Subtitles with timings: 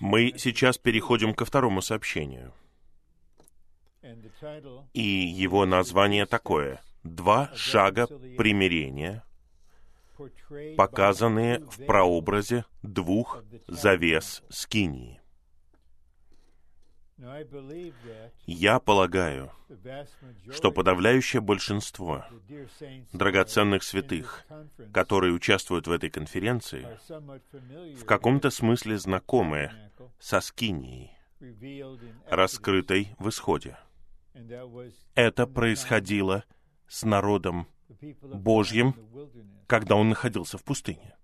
[0.00, 2.52] Мы сейчас переходим ко второму сообщению.
[4.92, 9.24] И его название такое «Два шага примирения»,
[10.76, 15.20] показанные в прообразе двух завес Скинии.
[18.46, 19.50] Я полагаю,
[20.50, 22.24] что подавляющее большинство
[23.12, 24.44] драгоценных святых,
[24.92, 26.86] которые участвуют в этой конференции,
[27.96, 29.70] в каком-то смысле знакомы
[30.18, 31.12] со Скинией,
[32.28, 33.78] раскрытой в Исходе.
[35.14, 36.44] Это происходило
[36.88, 37.66] с народом
[38.20, 38.94] Божьим,
[39.66, 41.16] когда он находился в пустыне.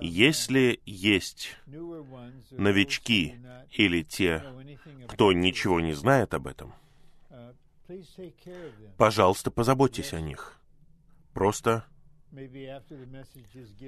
[0.00, 1.56] Если есть
[2.50, 3.34] новички
[3.70, 4.42] или те,
[5.08, 6.74] кто ничего не знает об этом,
[8.96, 10.58] пожалуйста, позаботьтесь о них.
[11.34, 11.84] Просто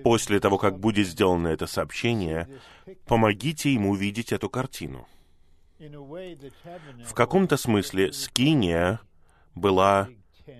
[0.03, 2.49] после того, как будет сделано это сообщение,
[3.07, 5.09] помогите им увидеть эту картину.
[5.79, 9.01] В каком-то смысле Скиния
[9.55, 10.11] была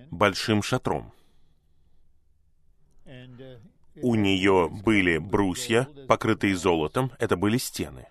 [0.09, 1.13] большим шатром
[4.01, 8.07] у нее были брусья, покрытые золотом, это были стены.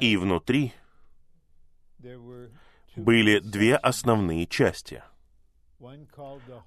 [0.00, 0.72] И внутри
[2.96, 5.02] были две основные части.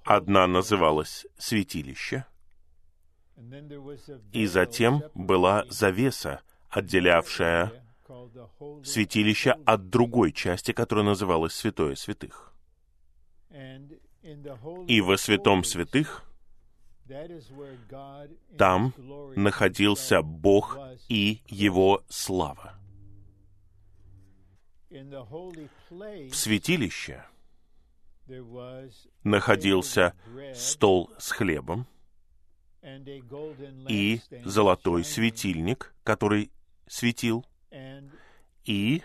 [0.04, 2.24] Одна называлась святилище,
[4.32, 7.84] и затем была завеса, отделявшая
[8.84, 12.52] святилище от другой части, которая называлась Святое Святых.
[14.86, 16.27] И во Святом Святых
[18.56, 18.94] там
[19.36, 20.78] находился Бог
[21.08, 22.74] и Его слава.
[24.90, 27.24] В святилище
[29.22, 30.14] находился
[30.54, 31.86] стол с хлебом
[33.88, 36.50] и золотой светильник, который
[36.86, 37.44] светил,
[38.64, 39.02] и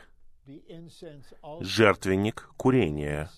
[1.61, 3.29] жертвенник курения,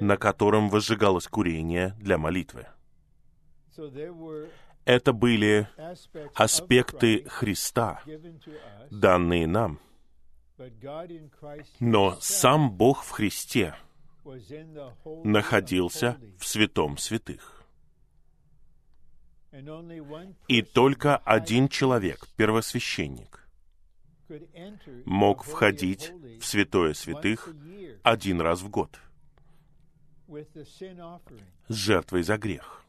[0.00, 2.66] на котором возжигалось курение для молитвы.
[4.84, 5.68] Это были
[6.34, 8.02] аспекты Христа,
[8.90, 9.80] данные нам.
[11.80, 13.74] Но сам Бог в Христе
[15.24, 17.64] находился в святом святых.
[20.48, 23.46] И только один человек, первосвященник,
[25.04, 27.54] мог входить в святое святых
[28.02, 28.98] один раз в год
[31.68, 32.82] с жертвой за грех.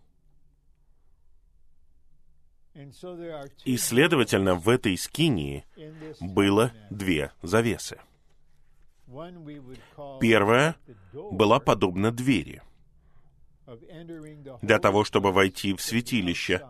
[3.65, 5.65] И, следовательно, в этой скинии
[6.19, 7.99] было две завесы.
[10.19, 10.75] Первая
[11.13, 12.63] была подобна двери
[14.61, 16.65] для того, чтобы войти в святилище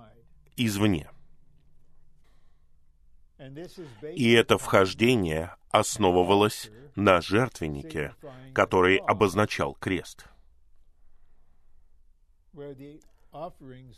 [0.58, 1.10] извне.
[4.14, 8.14] И это вхождение основывалось на жертвеннике,
[8.54, 10.28] который обозначал крест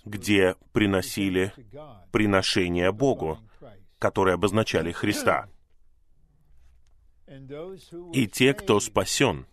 [0.06, 1.53] где приносили
[2.12, 3.40] приношения Богу,
[4.00, 5.50] которые обозначали Христа.
[8.13, 9.45] И те, кто спасен,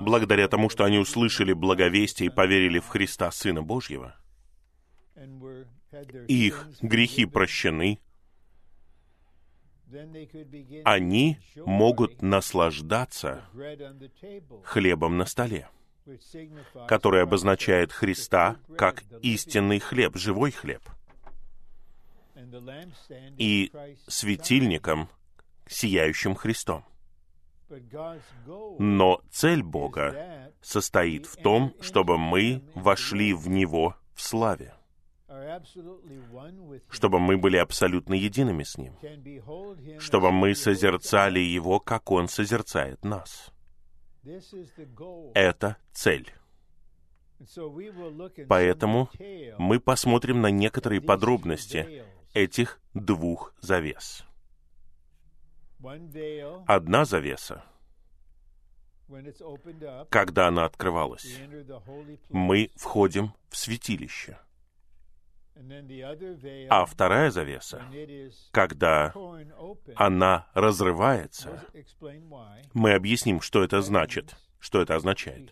[0.00, 4.16] благодаря тому, что они услышали благовестие и поверили в Христа, Сына Божьего,
[6.26, 8.00] их грехи прощены,
[10.84, 13.44] они могут наслаждаться
[14.64, 15.68] хлебом на столе
[16.88, 20.82] который обозначает Христа как истинный хлеб, живой хлеб,
[23.38, 23.72] и
[24.06, 25.08] светильником,
[25.66, 26.84] сияющим Христом.
[28.78, 34.74] Но цель Бога состоит в том, чтобы мы вошли в Него в славе,
[36.88, 38.94] чтобы мы были абсолютно едиными с Ним,
[39.98, 43.52] чтобы мы созерцали Его, как Он созерцает нас.
[45.34, 46.32] Это цель.
[48.48, 49.10] Поэтому
[49.58, 54.24] мы посмотрим на некоторые подробности этих двух завес.
[56.66, 57.64] Одна завеса,
[60.10, 61.38] когда она открывалась,
[62.30, 64.38] мы входим в святилище.
[66.68, 67.82] А вторая завеса,
[68.50, 69.12] когда
[69.94, 71.64] она разрывается,
[72.74, 75.50] мы объясним, что это значит, что это означает.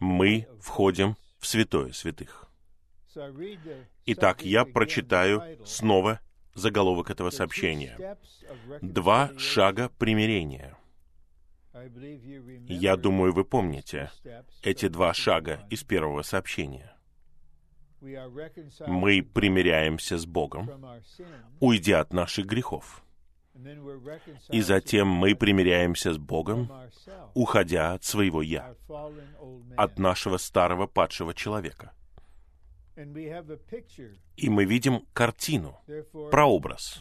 [0.00, 2.48] Мы входим в святое святых.
[4.06, 6.20] Итак, я прочитаю снова
[6.54, 8.16] заголовок этого сообщения.
[8.80, 10.76] Два шага примирения.
[12.68, 14.10] Я думаю, вы помните
[14.62, 16.93] эти два шага из первого сообщения.
[18.86, 20.70] Мы примиряемся с Богом,
[21.60, 23.02] уйдя от наших грехов.
[24.50, 26.70] И затем мы примиряемся с Богом,
[27.34, 28.74] уходя от своего «я»,
[29.76, 31.92] от нашего старого падшего человека.
[34.36, 35.80] И мы видим картину,
[36.30, 37.00] прообраз.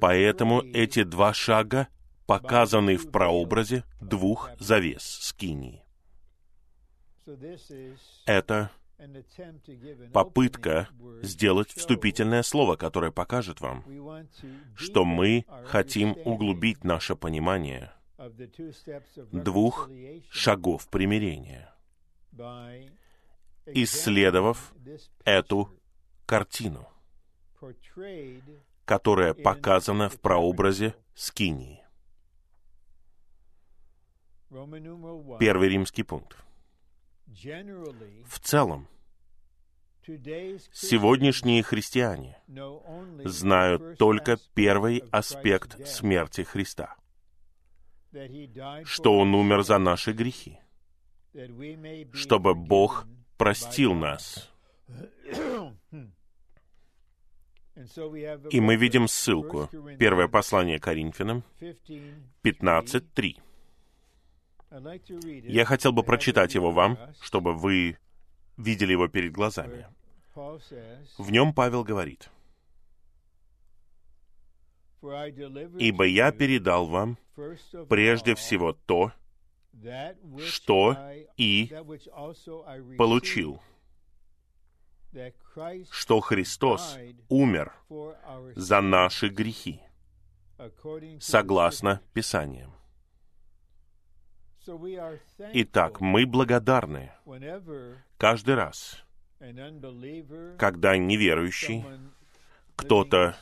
[0.00, 1.88] Поэтому эти два шага
[2.26, 5.82] показаны в прообразе двух завес скинии.
[8.26, 8.70] Это
[10.12, 10.88] попытка
[11.22, 13.84] сделать вступительное слово, которое покажет вам,
[14.74, 17.92] что мы хотим углубить наше понимание
[19.32, 19.90] двух
[20.30, 21.74] шагов примирения,
[23.66, 24.74] исследовав
[25.24, 25.70] эту
[26.26, 26.88] картину,
[28.84, 31.84] которая показана в прообразе Скинии.
[35.40, 36.36] Первый римский пункт.
[37.26, 38.86] В целом,
[40.72, 42.38] сегодняшние христиане
[43.24, 46.96] знают только первый аспект смерти Христа,
[48.84, 50.58] что Он умер за наши грехи,
[52.12, 53.06] чтобы Бог
[53.36, 54.50] простил нас.
[58.50, 59.68] И мы видим ссылку.
[59.98, 61.42] Первое послание Коринфянам,
[62.42, 63.36] 15.3.
[65.48, 67.96] Я хотел бы прочитать его вам, чтобы вы
[68.56, 69.86] видели его перед глазами.
[70.34, 72.30] В нем Павел говорит,
[75.02, 77.18] «Ибо я передал вам
[77.88, 79.12] прежде всего то,
[80.38, 80.96] что
[81.36, 81.70] и
[82.96, 83.60] получил,
[85.90, 86.96] что Христос
[87.28, 87.72] умер
[88.56, 89.80] за наши грехи,
[91.20, 92.72] согласно Писаниям.
[95.52, 97.12] Итак, мы благодарны.
[98.16, 99.04] каждый раз,
[100.58, 101.84] когда неверующий,
[102.76, 103.36] кто-то,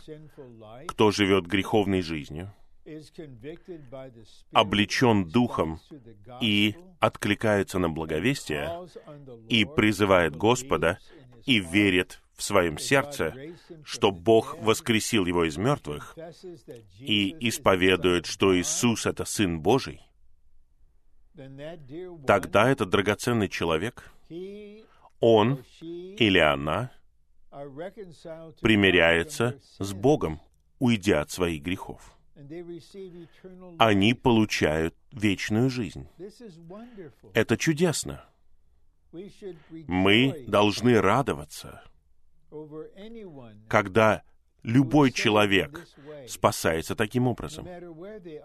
[0.88, 2.52] кто живет греховной жизнью,
[4.52, 5.80] облечен Духом
[6.40, 8.88] и откликается на благовестие
[9.48, 10.98] и призывает Господа
[11.46, 13.34] и верит в своем сердце,
[13.84, 16.16] что Бог воскресил его из мертвых
[16.98, 20.00] и исповедует, что Иисус— это Сын Божий,
[22.26, 24.12] тогда этот драгоценный человек,
[25.20, 26.90] он или она
[28.60, 30.40] примиряется с Богом,
[30.78, 32.16] уйдя от своих грехов.
[33.78, 36.08] Они получают вечную жизнь.
[37.34, 38.24] Это чудесно.
[39.86, 41.82] Мы должны радоваться,
[43.68, 44.22] когда
[44.62, 45.86] любой человек
[46.26, 47.66] спасается таким образом.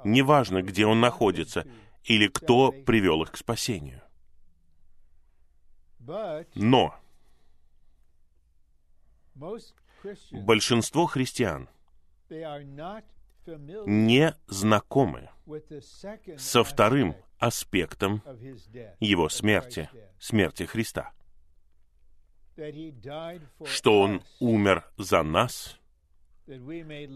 [0.03, 1.65] Неважно, где он находится,
[2.07, 4.01] или кто привел их к спасению.
[6.55, 6.95] Но
[10.31, 11.69] большинство христиан
[13.85, 15.29] не знакомы
[16.37, 18.23] со вторым аспектом
[18.99, 21.13] его смерти, смерти Христа,
[23.65, 25.77] что Он умер за нас,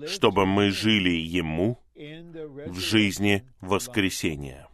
[0.07, 4.67] чтобы мы жили Ему в жизни воскресения.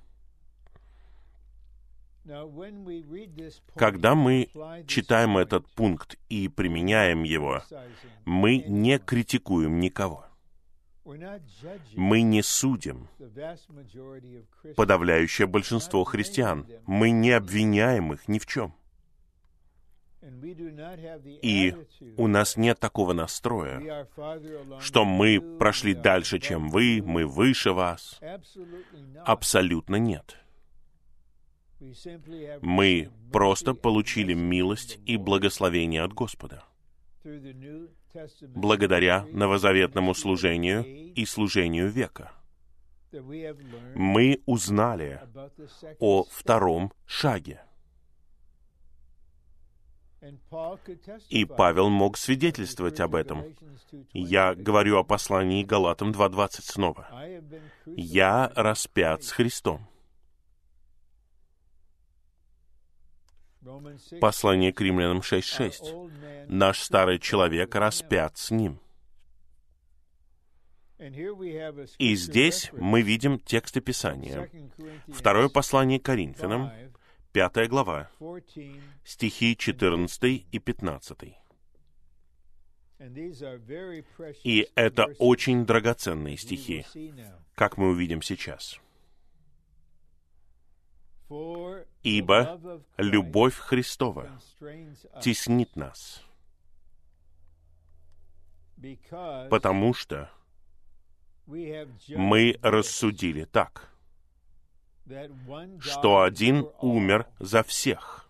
[3.75, 4.49] Когда мы
[4.85, 7.61] читаем этот пункт и применяем его,
[8.25, 10.25] мы не критикуем никого.
[11.95, 13.07] Мы не судим
[14.75, 16.67] подавляющее большинство христиан.
[16.85, 18.73] Мы не обвиняем их ни в чем.
[21.41, 21.73] И
[22.17, 24.07] у нас нет такого настроя,
[24.79, 28.19] что мы прошли дальше, чем вы, мы выше вас.
[29.23, 30.37] Абсолютно нет.
[32.61, 36.63] Мы просто получили милость и благословение от Господа.
[38.55, 42.31] Благодаря новозаветному служению и служению века.
[43.95, 45.21] Мы узнали
[45.99, 47.61] о втором шаге.
[51.29, 53.55] И Павел мог свидетельствовать об этом.
[54.13, 57.07] Я говорю о послании Галатам 2.20 снова.
[57.85, 59.87] «Я распят с Христом».
[64.19, 66.47] Послание к римлянам 6.6.
[66.47, 68.79] Наш старый человек распят с ним.
[71.99, 74.49] И здесь мы видим тексты Писания.
[75.07, 76.71] Второе послание Коринфянам,
[77.31, 78.09] пятая глава,
[79.05, 81.17] стихи 14 и 15.
[84.43, 86.83] И это очень драгоценные стихи,
[87.53, 88.79] как мы увидим сейчас.
[92.03, 94.39] Ибо любовь Христова
[95.21, 96.23] теснит нас,
[99.49, 100.29] потому что
[101.45, 103.91] мы рассудили так,
[105.79, 108.29] что один умер за всех,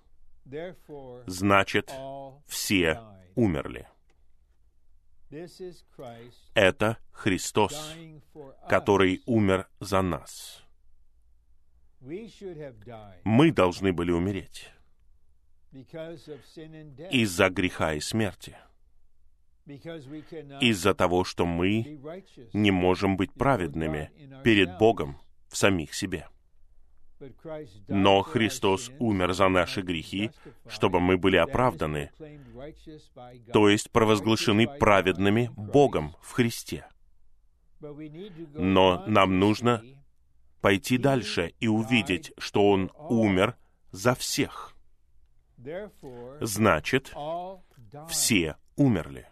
[1.26, 1.92] значит,
[2.48, 3.02] все
[3.36, 3.88] умерли.
[6.54, 7.96] Это Христос,
[8.70, 10.67] который умер за нас.
[12.00, 14.72] Мы должны были умереть
[17.12, 18.56] из-за греха и смерти,
[19.66, 22.00] из-за того, что мы
[22.54, 24.12] не можем быть праведными
[24.44, 25.18] перед Богом
[25.50, 26.28] в самих себе.
[27.88, 30.32] Но Христос умер за наши грехи,
[30.68, 32.12] чтобы мы были оправданы,
[33.52, 36.88] то есть провозглашены праведными Богом в Христе.
[37.80, 39.84] Но нам нужно
[40.62, 43.58] пойти дальше и увидеть, что Он умер
[43.92, 44.76] за всех.
[46.40, 47.14] Значит,
[48.08, 49.28] все умерли.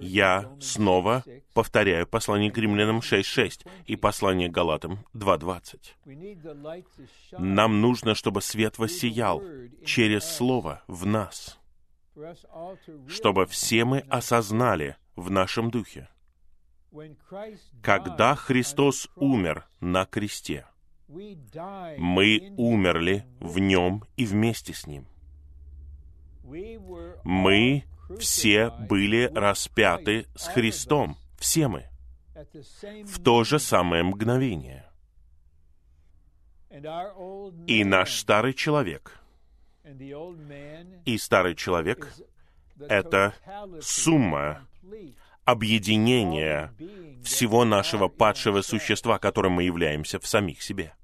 [0.00, 1.22] Я снова
[1.52, 7.38] повторяю послание к римлянам 6.6 и послание к Галатам 2.20.
[7.38, 9.42] Нам нужно, чтобы свет воссиял
[9.84, 11.58] через Слово в нас,
[13.06, 16.08] чтобы все мы осознали в нашем духе,
[17.82, 20.66] когда Христос умер на кресте,
[21.08, 25.06] мы умерли в Нем и вместе с Ним.
[27.24, 27.84] Мы
[28.18, 31.88] все были распяты с Христом, все мы,
[33.04, 34.86] в то же самое мгновение.
[37.66, 39.18] И наш старый человек,
[41.04, 42.12] и старый человек—
[42.78, 43.34] это
[43.80, 44.66] сумма,
[45.44, 46.74] объединение
[47.24, 50.94] всего нашего падшего существа, которым мы являемся в самих себе.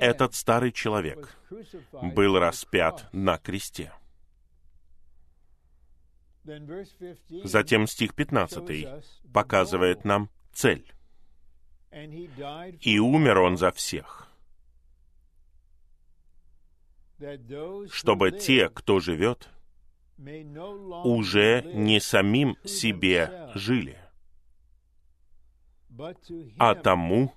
[0.00, 1.36] Этот старый человек
[1.92, 3.92] был распят на кресте—
[7.44, 8.86] Затем стих 15
[9.32, 10.92] показывает нам цель.
[12.80, 14.28] «И умер он за всех,
[17.90, 19.48] чтобы те, кто живет,
[20.18, 23.98] уже не самим себе жили,
[26.58, 27.32] а тому,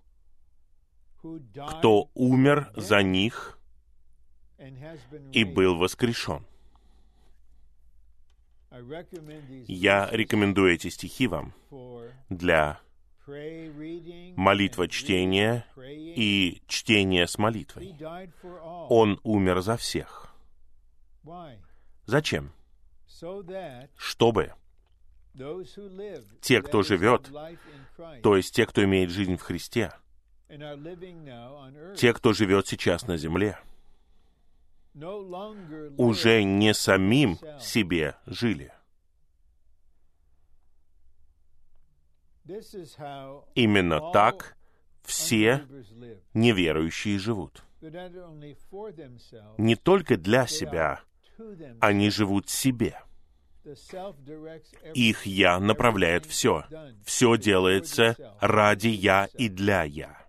[1.20, 3.60] кто умер за них
[5.32, 6.46] и был воскрешен.
[9.68, 11.54] Я рекомендую эти стихи вам
[12.30, 12.80] для
[14.36, 17.96] молитва чтения и чтения с молитвой.
[18.90, 20.34] Он умер за всех.
[22.06, 22.52] Зачем?
[23.96, 24.54] Чтобы
[26.42, 27.30] те, кто живет,
[28.24, 29.94] то есть те, кто имеет жизнь в Христе,
[30.48, 33.60] те, кто живет сейчас на земле,
[35.98, 38.74] уже не самим себе жили.
[43.56, 44.58] Именно так
[45.04, 45.68] все
[46.34, 47.64] неверующие живут.
[49.58, 51.02] Не только для себя,
[51.80, 53.00] они живут себе.
[54.94, 56.66] Их «я» направляет все.
[57.06, 60.28] Все делается ради «я» и для «я».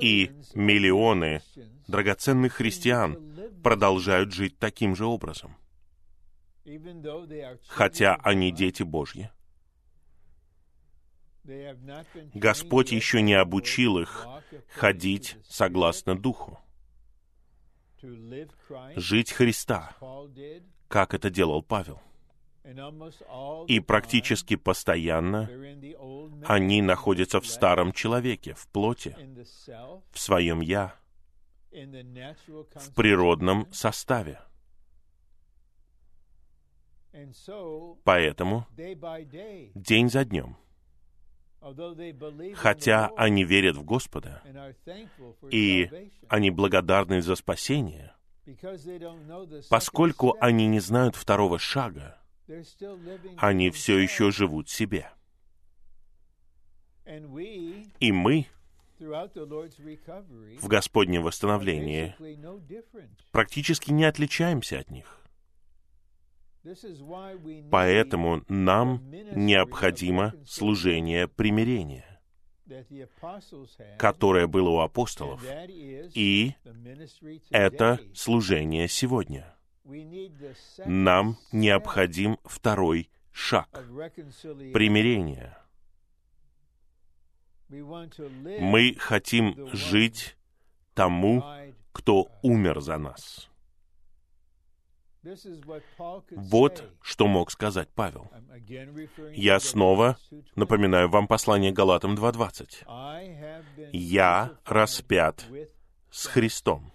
[0.00, 1.42] И миллионы
[1.86, 5.56] драгоценных христиан продолжают жить таким же образом.
[7.66, 9.30] Хотя они дети Божьи.
[12.34, 14.26] Господь еще не обучил их
[14.68, 16.58] ходить согласно Духу,
[18.96, 19.96] жить Христа,
[20.88, 22.00] как это делал Павел.
[23.66, 25.48] И практически постоянно
[26.44, 29.16] они находятся в старом человеке, в плоти,
[30.12, 30.94] в своем «я»,
[31.70, 34.40] в природном составе.
[38.04, 38.66] Поэтому
[39.74, 40.56] день за днем,
[42.54, 44.42] хотя они верят в Господа,
[45.50, 48.14] и они благодарны за спасение,
[49.68, 52.18] поскольку они не знают второго шага,
[53.36, 55.10] они все еще живут себе.
[58.00, 58.46] И мы
[58.98, 62.14] в Господнем восстановлении
[63.30, 65.20] практически не отличаемся от них.
[67.70, 72.20] Поэтому нам необходимо служение примирения,
[73.98, 75.42] которое было у апостолов,
[76.14, 76.54] и
[77.50, 79.54] это служение сегодня.
[80.84, 83.68] Нам необходим второй шаг—
[84.74, 85.56] примирение.
[87.68, 90.36] Мы хотим жить
[90.94, 91.44] тому,
[91.92, 93.50] кто умер за нас.
[96.30, 98.30] Вот что мог сказать Павел.
[99.32, 100.16] Я снова
[100.54, 103.90] напоминаю вам послание Галатам 2.20.
[103.92, 105.44] «Я распят
[106.10, 106.92] с Христом.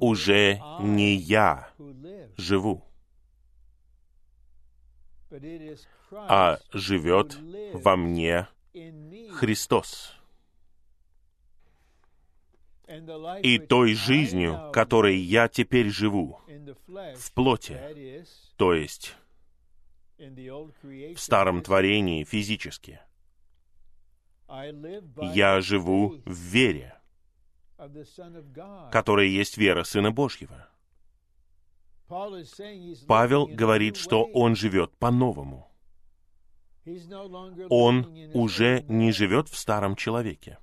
[0.00, 1.70] Уже не я
[2.36, 2.84] живу,
[6.12, 7.38] а живет
[7.72, 8.46] во мне
[9.32, 10.19] Христос.
[13.42, 16.40] И той жизнью, которой я теперь живу,
[17.16, 17.78] в плоти,
[18.56, 19.14] то есть
[20.18, 23.00] в старом творении физически,
[25.34, 26.94] я живу в вере,
[28.90, 30.68] которая есть вера Сына Божьего.
[33.06, 35.70] Павел говорит, что он живет по-новому.
[37.68, 38.04] Он
[38.34, 40.58] уже не живет в старом человеке.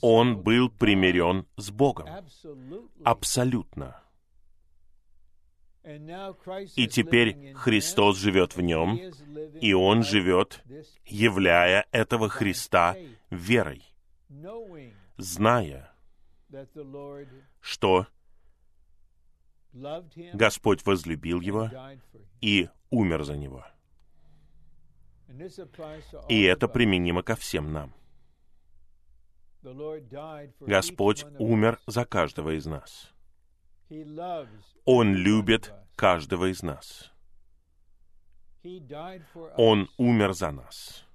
[0.00, 2.08] Он был примирен с Богом.
[3.04, 4.00] Абсолютно.
[6.76, 8.98] И теперь Христос живет в нем,
[9.60, 10.64] и Он живет,
[11.04, 12.96] являя этого Христа
[13.30, 13.84] верой,
[15.18, 15.92] зная,
[17.60, 18.06] что
[20.32, 21.70] Господь возлюбил его
[22.40, 23.66] и умер за него.
[26.28, 27.92] И это применимо ко всем нам.
[30.60, 33.10] Господь умер за каждого из нас.
[34.84, 37.12] Он любит каждого из нас.
[39.56, 41.06] Он умер за нас,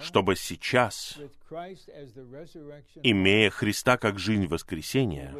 [0.00, 1.18] чтобы сейчас,
[3.02, 5.34] имея Христа как жизнь воскресения,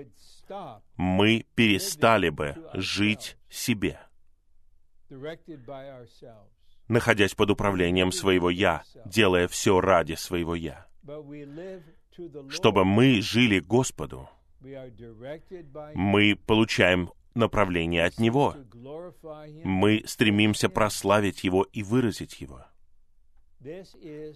[0.97, 4.00] мы перестали бы жить себе,
[6.88, 10.86] находясь под управлением своего «я», делая все ради своего «я»
[12.50, 14.28] чтобы мы жили Господу.
[15.94, 18.56] Мы получаем направление от Него.
[19.64, 22.64] Мы стремимся прославить Его и выразить Его.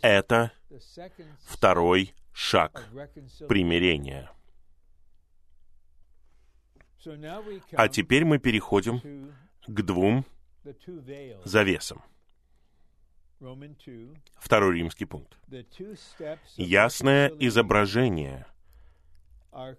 [0.03, 0.53] Это
[1.45, 2.89] второй шаг
[3.49, 4.31] примирения.
[7.73, 9.33] А теперь мы переходим
[9.67, 10.25] к двум
[11.45, 12.03] завесам.
[14.39, 15.39] Второй римский пункт.
[16.57, 18.47] Ясное изображение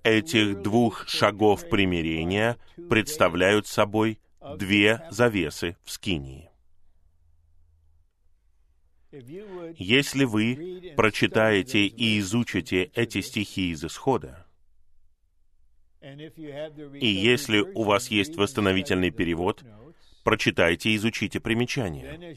[0.04, 2.58] этих двух шагов примирения
[2.90, 4.20] представляют собой
[4.58, 6.50] две завесы в Скинии.
[9.12, 14.46] Если вы прочитаете и изучите эти стихи из Исхода,
[16.02, 19.64] и если у вас есть восстановительный перевод,
[20.30, 22.36] прочитайте и изучите примечания.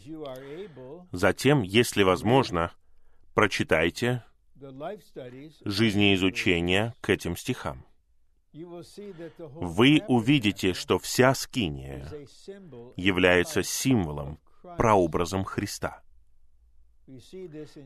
[1.13, 2.73] Затем, если возможно,
[3.35, 4.25] прочитайте
[5.67, 7.85] жизнеизучение к этим стихам.
[8.55, 12.11] Вы увидите, что вся скиния
[12.97, 14.39] является символом,
[14.79, 16.03] прообразом Христа.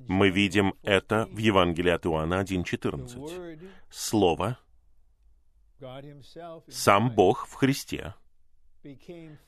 [0.07, 3.69] Мы видим это в Евангелии от Иоанна 1.14.
[3.91, 4.57] Слово,
[6.69, 8.15] сам Бог в Христе—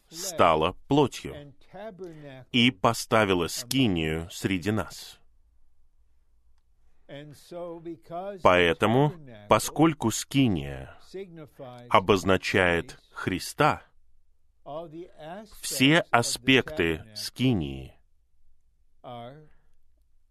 [0.09, 1.55] стала плотью
[2.53, 5.20] и поставила скинию среди нас.
[8.42, 9.12] Поэтому,
[9.48, 10.98] поскольку скиния
[11.88, 13.83] обозначает Христа,
[15.62, 17.94] все аспекты скинии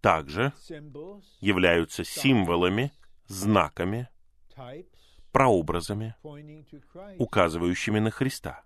[0.01, 0.53] также
[1.41, 2.91] являются символами,
[3.25, 4.09] знаками,
[5.31, 6.15] прообразами,
[7.17, 8.63] указывающими на Христа.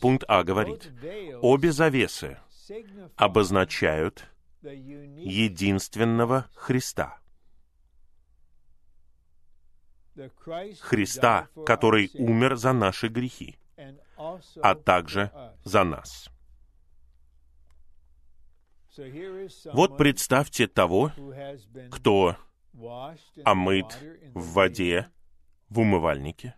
[0.00, 0.92] Пункт А говорит,
[1.40, 2.38] обе завесы
[3.16, 4.24] обозначают
[4.62, 7.18] единственного Христа.
[10.80, 13.56] Христа, который умер за наши грехи,
[14.62, 15.30] а также
[15.64, 16.30] за нас.
[19.72, 21.10] Вот представьте того,
[21.90, 22.36] кто
[23.44, 23.98] омыт
[24.34, 25.08] в воде
[25.68, 26.54] в умывальнике,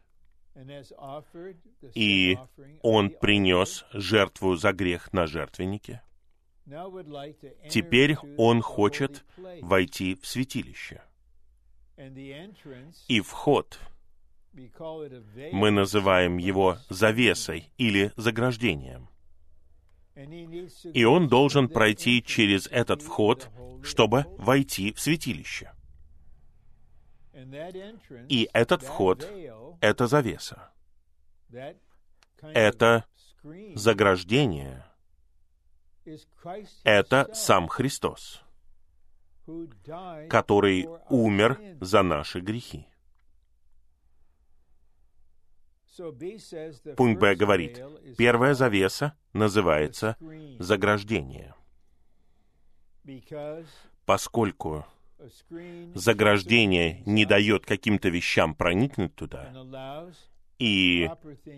[1.95, 2.39] и
[2.83, 6.03] он принес жертву за грех на жертвеннике.
[7.71, 9.25] Теперь он хочет
[9.61, 11.03] войти в святилище.
[13.09, 13.79] И вход,
[15.53, 19.09] мы называем его завесой или заграждением.
[20.95, 23.51] И он должен пройти через этот вход,
[23.83, 25.73] чтобы войти в святилище.
[28.29, 29.29] И этот вход—
[29.81, 30.73] это завеса.
[32.43, 33.05] Это
[33.75, 34.85] заграждение—
[36.85, 38.43] это сам Христос,
[40.29, 42.89] который умер за наши грехи.
[46.97, 47.83] Пункт Б говорит,
[48.19, 50.17] первая завеса называется
[50.59, 51.55] заграждение.
[54.05, 54.87] Поскольку
[55.95, 60.09] заграждение не дает каким-то вещам проникнуть туда
[60.59, 61.11] и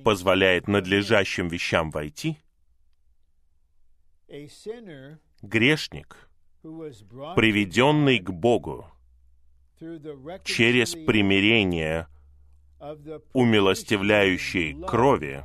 [0.05, 2.39] позволяет надлежащим вещам войти,
[5.43, 6.31] грешник,
[6.63, 8.87] приведенный к Богу
[10.45, 12.09] через примирение
[13.33, 15.45] умилостивляющей крови,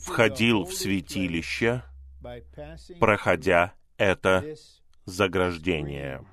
[0.00, 1.82] входил в святилище,
[2.98, 4.56] проходя это
[5.08, 6.24] заграждение.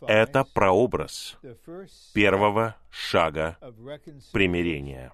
[0.00, 1.38] Это прообраз
[2.12, 3.58] первого шага
[4.32, 5.12] примирения.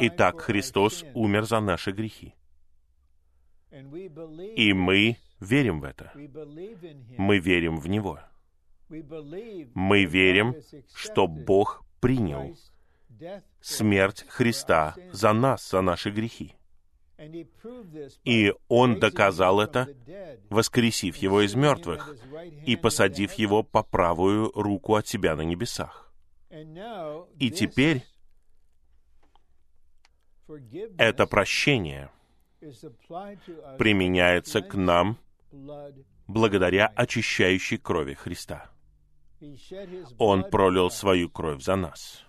[0.00, 2.34] Итак, Христос умер за наши грехи.
[3.70, 6.12] И мы верим в это.
[6.14, 8.20] Мы верим в Него.
[8.88, 10.54] Мы верим,
[10.94, 12.54] что Бог принял
[13.62, 16.54] смерть Христа за нас, за наши грехи.
[18.24, 19.88] И Он доказал это,
[20.50, 22.16] воскресив Его из мертвых
[22.66, 26.12] и посадив Его по правую руку от себя на небесах.
[27.38, 28.04] И теперь
[30.98, 32.10] это прощение
[33.78, 35.18] применяется к нам
[36.26, 38.70] благодаря очищающей крови Христа.
[40.18, 42.23] Он пролил свою кровь за нас.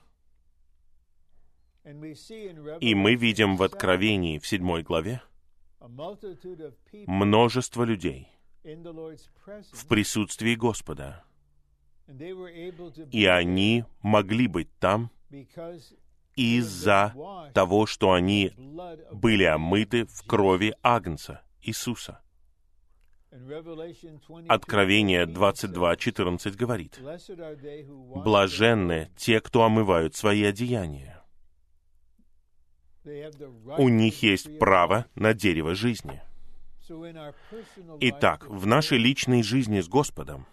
[1.85, 5.21] И мы видим в Откровении в седьмой главе
[7.07, 8.27] множество людей
[8.63, 11.23] в присутствии Господа.
[13.11, 15.11] И они могли быть там
[16.35, 17.13] из-за
[17.53, 18.51] того, что они
[19.11, 22.21] были омыты в крови Агнца, Иисуса.
[24.47, 26.99] Откровение 22.14 говорит,
[28.23, 31.24] «Блаженны те, кто омывают свои одеяния.
[33.77, 36.21] У них есть право на дерево жизни».
[37.99, 40.45] Итак, в нашей личной жизни с Господом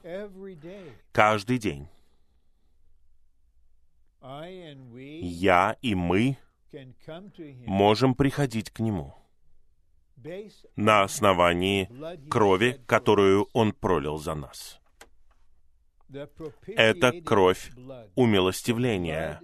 [1.13, 1.89] каждый день
[4.23, 6.39] я и мы
[7.67, 9.15] можем приходить к Нему
[10.77, 11.91] на основании
[12.31, 14.82] крови, которую Он пролил за нас.
[16.67, 17.71] Это кровь
[18.15, 19.41] умилостивления,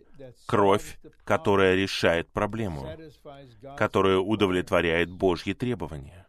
[0.47, 2.89] кровь, которая решает проблему,
[3.77, 6.27] которая удовлетворяет Божьи требования,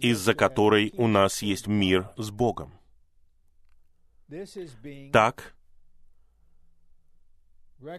[0.00, 2.72] из-за которой у нас есть мир с Богом.
[5.12, 5.54] Так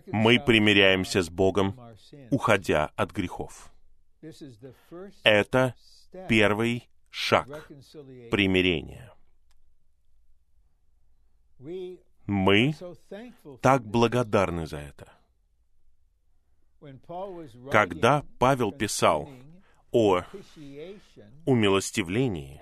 [0.07, 1.79] мы примиряемся с Богом,
[2.31, 3.71] уходя от грехов.
[5.23, 5.75] Это
[6.29, 7.67] первый шаг
[8.31, 9.13] примирения.
[12.25, 12.73] Мы
[13.61, 15.11] так благодарны за это.
[17.71, 19.29] Когда Павел писал
[19.91, 20.23] о
[21.45, 22.59] умилостивлении,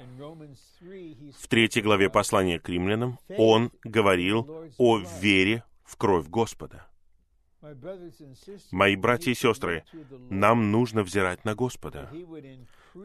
[1.40, 6.88] в третьей главе послания к римлянам, он говорил о вере в кровь Господа.
[8.72, 9.86] Мои братья и сестры,
[10.30, 12.12] нам нужно взирать на Господа,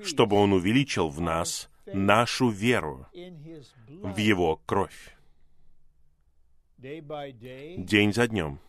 [0.03, 3.07] чтобы Он увеличил в нас нашу веру
[3.87, 5.17] в Его кровь.
[6.79, 8.61] День за днем.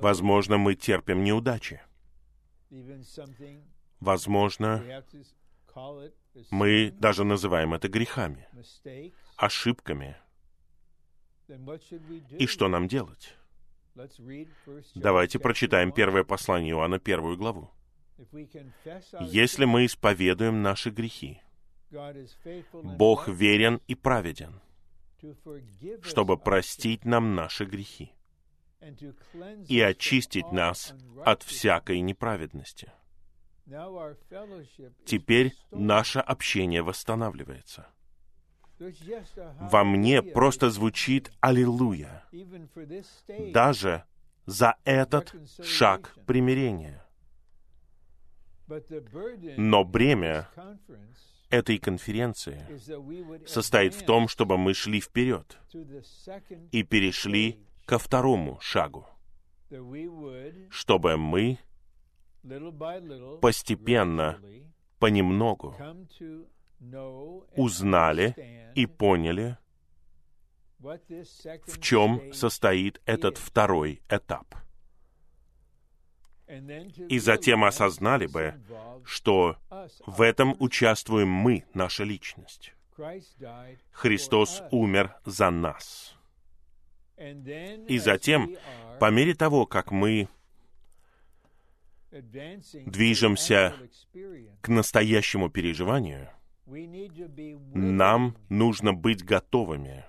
[0.00, 1.80] Возможно, мы терпим неудачи.
[4.00, 4.82] Возможно,
[6.50, 8.48] мы даже называем это грехами,
[9.36, 10.16] ошибками.
[12.38, 13.36] И что нам делать?
[14.94, 17.70] Давайте прочитаем первое послание Иоанна, первую главу.
[19.20, 21.40] Если мы исповедуем наши грехи,
[22.72, 24.60] Бог верен и праведен,
[26.02, 28.12] чтобы простить нам наши грехи
[29.68, 32.92] и очистить нас от всякой неправедности.
[35.04, 37.86] Теперь наше общение восстанавливается—
[39.60, 42.24] во мне просто звучит «Аллилуйя»,
[43.52, 44.04] даже
[44.46, 47.04] за этот шаг примирения.
[49.56, 50.48] Но бремя
[51.52, 52.66] этой конференции
[53.46, 55.58] состоит в том, чтобы мы шли вперед
[56.72, 59.06] и перешли ко второму шагу,
[60.70, 61.58] чтобы мы
[63.40, 64.40] постепенно,
[64.98, 65.76] понемногу
[67.54, 69.58] узнали и поняли
[70.78, 74.54] в чем состоит этот второй этап.
[77.08, 78.54] И затем осознали бы,
[79.04, 79.56] что
[80.06, 82.74] в этом участвуем мы, наша личность.
[83.90, 86.14] Христос умер за нас.
[87.16, 88.56] И затем,
[89.00, 90.28] по мере того, как мы
[92.10, 93.74] движемся
[94.60, 96.28] к настоящему переживанию,
[96.66, 100.04] нам нужно быть готовыми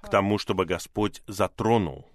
[0.00, 2.08] к тому, чтобы Господь затронул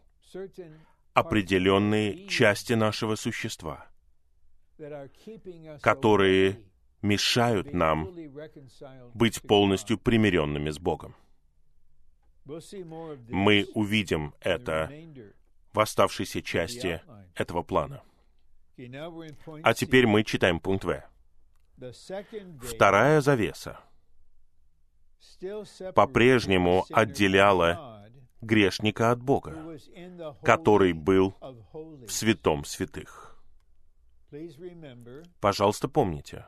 [1.13, 3.87] определенные части нашего существа,
[5.81, 6.61] которые
[7.01, 8.13] мешают нам
[9.13, 11.15] быть полностью примиренными с Богом.
[12.45, 14.91] Мы увидим это
[15.73, 17.01] в оставшейся части
[17.35, 18.03] этого плана.
[19.63, 21.03] А теперь мы читаем пункт В.
[22.61, 23.79] Вторая завеса
[25.95, 27.90] по-прежнему отделяла
[28.41, 29.77] грешника от Бога,
[30.43, 31.35] который был
[31.71, 33.41] в святом святых.
[35.39, 36.45] Пожалуйста, помните,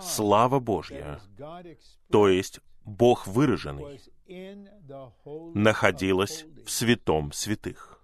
[0.00, 1.20] слава Божья,
[2.10, 4.00] то есть Бог выраженный,
[5.54, 8.02] находилась в святом святых.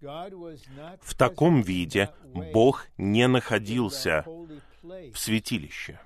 [0.00, 2.10] В таком виде
[2.52, 4.24] Бог не находился
[4.82, 6.00] в святилище.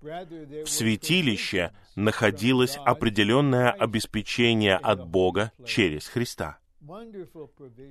[0.00, 6.58] В святилище находилось определенное обеспечение от Бога через Христа.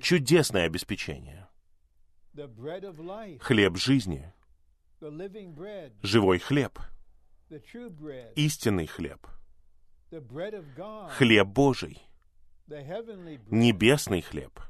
[0.00, 1.48] Чудесное обеспечение.
[3.40, 4.32] Хлеб жизни.
[6.02, 6.78] Живой хлеб.
[8.34, 9.26] Истинный хлеб.
[11.10, 12.02] Хлеб Божий.
[12.66, 14.60] Небесный хлеб.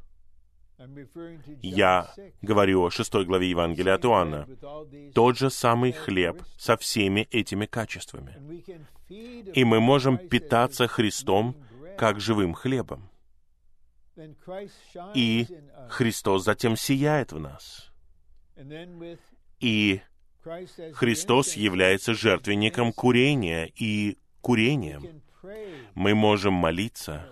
[1.62, 4.48] Я говорю о шестой главе Евангелия от Иоанна.
[5.14, 8.36] Тот же самый хлеб со всеми этими качествами.
[9.08, 11.56] И мы можем питаться Христом
[11.98, 13.10] как живым хлебом.
[15.14, 15.46] И
[15.88, 17.92] Христос затем сияет в нас.
[19.60, 20.00] И
[20.94, 25.22] Христос является жертвенником курения и курением.
[25.94, 27.28] Мы можем молиться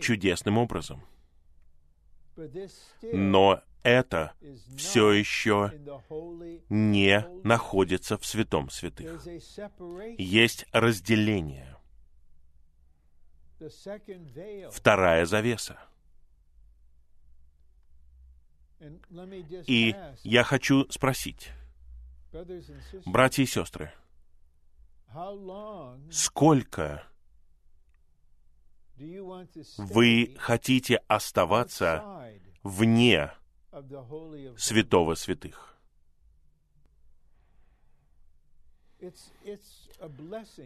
[0.00, 1.02] чудесным образом.
[3.12, 4.32] Но это
[4.76, 5.72] все еще
[6.68, 9.26] не находится в святом святых.
[10.18, 11.76] Есть разделение.
[14.70, 15.78] Вторая завеса.
[19.66, 21.50] И я хочу спросить,
[23.04, 23.92] братья и сестры,
[26.10, 27.04] сколько
[29.78, 32.30] вы хотите оставаться
[32.62, 33.32] вне
[34.56, 35.76] святого святых?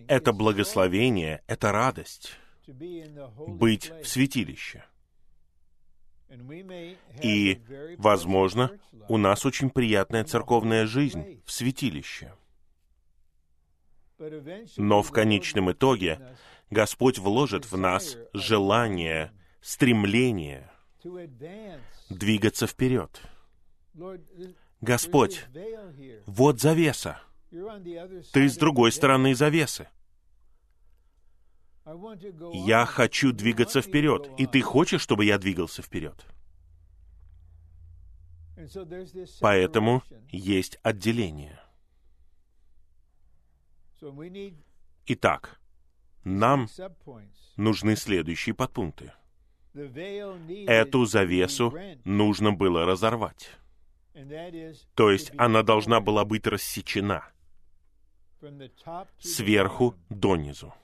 [0.09, 4.85] Это благословение, это радость быть в святилище.
[7.23, 7.61] И,
[7.99, 8.71] возможно,
[9.09, 12.35] у нас очень приятная церковная жизнь в святилище.
[14.77, 16.37] Но в конечном итоге
[16.73, 19.31] Господь вложит в нас желание,
[19.61, 20.73] стремление
[22.09, 23.21] двигаться вперед.
[24.81, 25.45] Господь,
[26.25, 27.21] вот завеса.
[27.51, 29.87] Ты с другой стороны завесы.
[32.55, 36.25] Я хочу двигаться вперед, и ты хочешь, чтобы я двигался вперед.
[39.43, 41.61] Поэтому есть отделение.
[45.05, 45.61] Итак,
[46.25, 46.69] нам
[47.57, 49.13] нужны следующие подпункты.
[50.67, 53.51] Эту завесу нужно было разорвать.
[54.95, 57.25] То есть она должна была быть рассечена
[59.19, 60.75] сверху донизу.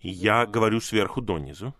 [0.00, 1.74] Я говорю сверху донизу,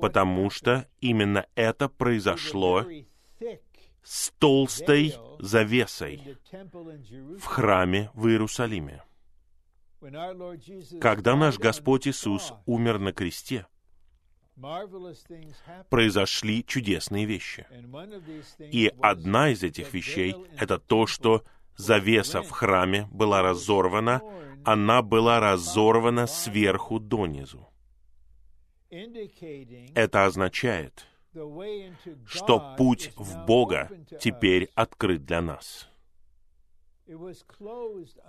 [0.00, 2.86] потому что именно это произошло
[4.02, 6.38] с толстой завесой
[7.38, 9.02] в храме в Иерусалиме.
[11.00, 13.66] Когда наш Господь Иисус умер на кресте,
[15.90, 17.66] произошли чудесные вещи.
[18.58, 21.44] И одна из этих вещей— это то, что
[21.76, 24.22] завеса в храме была разорвана,
[24.64, 27.68] она была разорвана сверху донизу.
[28.90, 31.06] Это означает,
[32.26, 35.89] что путь в Бога теперь открыт для нас.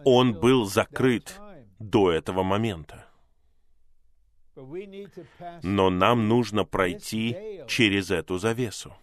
[0.06, 1.40] Он был закрыт
[1.80, 3.08] до этого момента.
[5.64, 8.94] Но нам нужно пройти через эту завесу.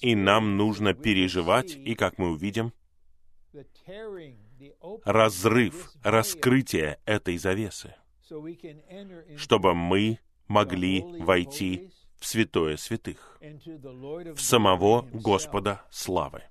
[0.00, 2.72] И нам нужно переживать, и, как мы увидим,
[5.04, 7.94] разрыв, раскрытие этой завесы,
[9.36, 16.42] чтобы мы могли войти в святое святых, в самого Господа славы.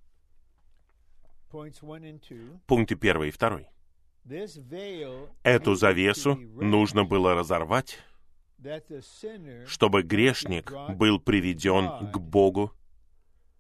[2.68, 3.68] Пункты первый и второй.
[5.44, 8.00] Эту завесу нужно было разорвать,
[9.66, 12.72] чтобы грешник был приведен к Богу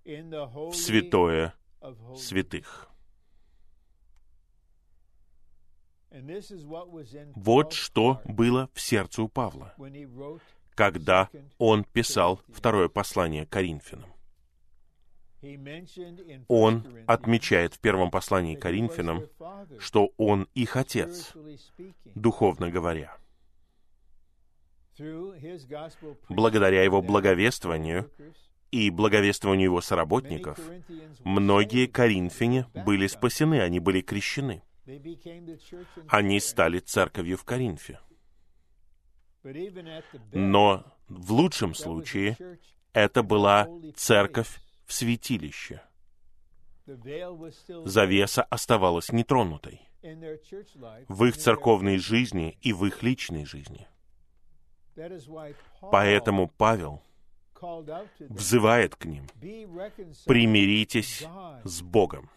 [0.05, 1.53] в святое
[2.15, 2.89] святых.
[7.35, 9.73] Вот что было в сердце у Павла,
[10.75, 14.11] когда он писал второе послание Коринфянам.
[16.47, 19.23] Он отмечает в первом послании Коринфянам,
[19.77, 21.33] что он их отец,
[22.15, 23.17] духовно говоря.
[26.27, 28.11] Благодаря его благовествованию
[28.71, 30.59] и благовествованию его соработников,
[31.23, 34.61] многие коринфяне были спасены, они были крещены.
[36.07, 37.99] Они стали церковью в Коринфе.
[40.33, 42.37] Но в лучшем случае
[42.91, 45.81] это была церковь в святилище.
[47.85, 49.87] Завеса оставалась нетронутой
[51.07, 53.87] в их церковной жизни и в их личной жизни.
[55.91, 57.03] Поэтому Павел
[58.19, 59.27] взывает к ним,
[60.25, 61.23] примиритесь
[61.63, 62.31] с Богом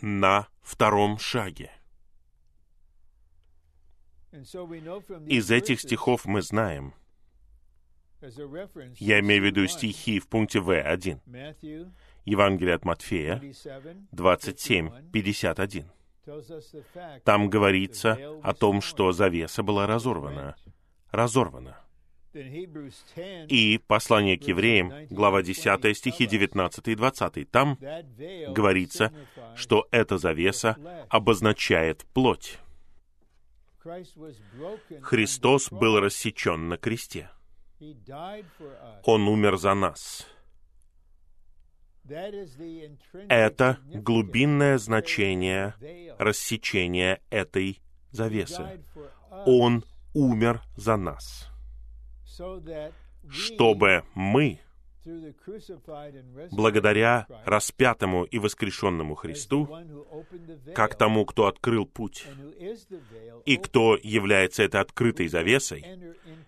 [0.00, 1.70] на втором шаге.
[4.32, 6.94] Из этих стихов мы знаем,
[8.96, 11.92] я имею в виду стихи в пункте В1.
[12.24, 13.42] Евангелие от Матфея
[14.12, 15.90] 27, 51.
[17.24, 20.56] Там говорится о том, что завеса была разорвана.
[21.10, 21.78] Разорвана.
[22.32, 27.50] И послание к евреям, глава 10, стихи 19 и 20.
[27.50, 27.76] Там
[28.48, 29.12] говорится,
[29.56, 30.76] что эта завеса
[31.08, 32.58] обозначает плоть.
[35.00, 37.30] Христос был рассечен на кресте.
[39.04, 40.26] Он умер за нас.
[43.28, 45.74] Это глубинное значение
[46.18, 48.82] рассечения этой завесы.
[49.46, 51.48] Он умер за нас,
[53.28, 54.60] чтобы мы,
[56.50, 59.68] благодаря распятому и воскрешенному Христу,
[60.74, 62.26] как тому, кто открыл путь,
[63.46, 65.84] и кто является этой открытой завесой,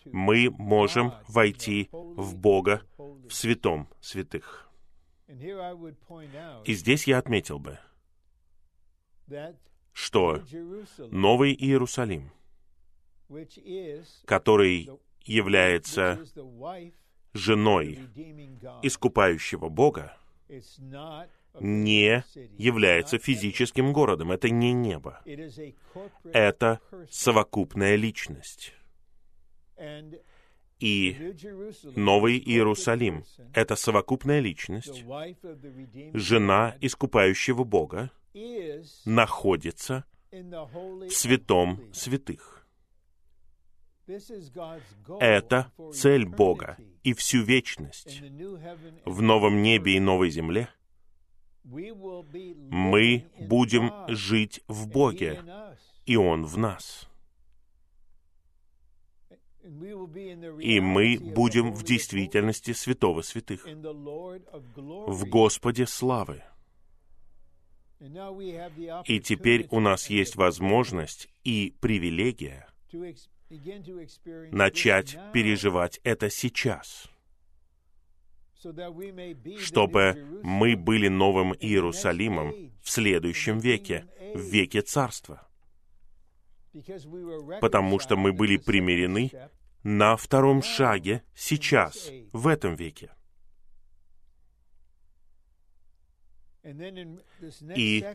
[0.07, 4.69] мы можем войти в Бога в святом святых.
[5.29, 7.79] И здесь я отметил бы,
[9.93, 10.43] что
[11.11, 12.31] Новый Иерусалим,
[14.27, 14.91] который
[15.25, 16.23] является
[17.33, 18.01] женой
[18.83, 20.17] искупающего Бога,
[21.61, 22.25] не
[22.59, 24.33] является физическим городом.
[24.33, 25.23] Это не небо.
[26.25, 28.75] Это совокупная личность.
[30.81, 31.35] И
[31.95, 35.05] Новый Иерусалим— это совокупная личность,
[36.12, 38.11] жена искупающего Бога,
[39.05, 42.66] находится в святом святых.
[45.21, 48.21] Это цель Бога и всю вечность.
[49.05, 50.68] В новом небе и новой земле
[51.64, 55.45] мы будем жить в Боге,
[56.07, 57.09] и Он в нас.
[59.62, 66.42] И мы будем в действительности святого святых, в Господе славы.
[69.05, 72.66] И теперь у нас есть возможность и привилегия
[74.51, 77.09] начать переживать это сейчас,
[79.59, 85.46] чтобы мы были новым Иерусалимом в следующем веке, в веке Царства
[87.61, 89.31] потому что мы были примирены
[89.83, 93.11] на втором шаге сейчас, в этом веке.
[97.77, 98.07] И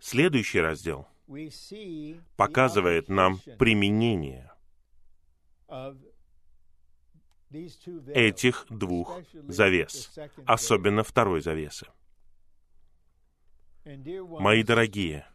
[0.00, 1.06] следующий раздел
[2.36, 4.50] показывает нам применение
[8.08, 10.12] этих двух завес,
[10.44, 11.86] особенно второй завесы.
[13.84, 15.26] Мои дорогие,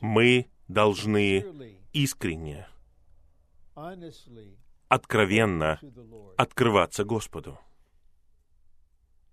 [0.00, 1.44] мы должны
[1.92, 2.66] искренне,
[4.88, 5.80] откровенно
[6.36, 7.58] открываться Господу.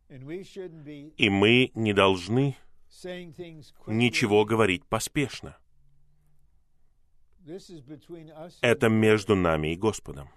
[0.09, 2.55] И мы не должны
[3.87, 5.57] ничего говорить поспешно.
[8.61, 10.29] Это между нами и Господом.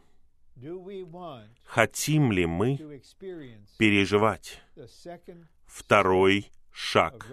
[1.65, 2.77] Хотим ли мы
[3.79, 4.63] переживать
[5.67, 7.27] второй шаг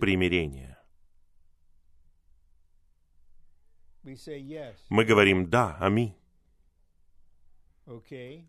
[0.00, 0.78] примирения.
[4.88, 6.14] Мы говорим «да», аминь.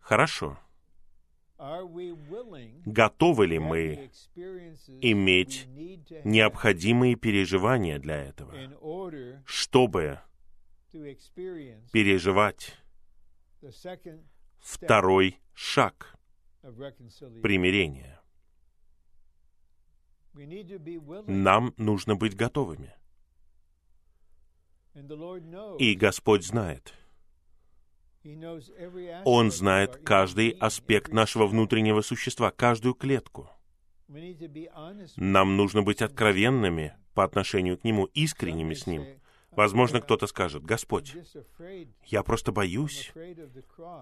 [0.02, 0.60] Хорошо.
[2.86, 4.12] Готовы ли мы
[5.02, 5.68] иметь
[6.24, 8.54] необходимые переживания для этого,
[9.46, 10.20] чтобы
[11.92, 12.78] переживать
[14.60, 16.16] второй шаг
[17.42, 18.22] примирения?
[21.26, 22.94] Нам нужно быть готовыми.
[25.80, 26.94] И Господь знает.
[29.26, 33.50] Он знает каждый аспект нашего внутреннего существа, каждую клетку.
[35.16, 39.06] Нам нужно быть откровенными по отношению к Нему, искренними с Ним.
[39.52, 41.16] Возможно, кто-то скажет, «Господь,
[42.06, 43.12] я просто боюсь.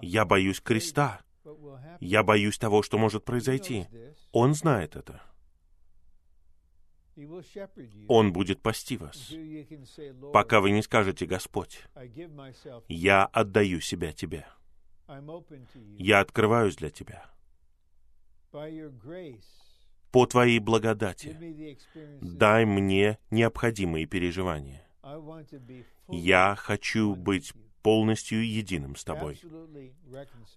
[0.02, 1.22] Я боюсь креста.
[2.00, 3.88] Я боюсь того, что может произойти».
[4.32, 5.22] Он знает это.
[8.08, 9.32] Он будет пасти вас,
[10.34, 11.82] пока вы не скажете, Господь,
[12.90, 14.46] я отдаю себя Тебе.
[15.98, 17.26] Я открываюсь для Тебя.
[20.12, 21.38] По Твоей благодати
[22.22, 24.86] дай мне необходимые переживания.
[26.08, 29.40] Я хочу быть полностью единым с Тобой,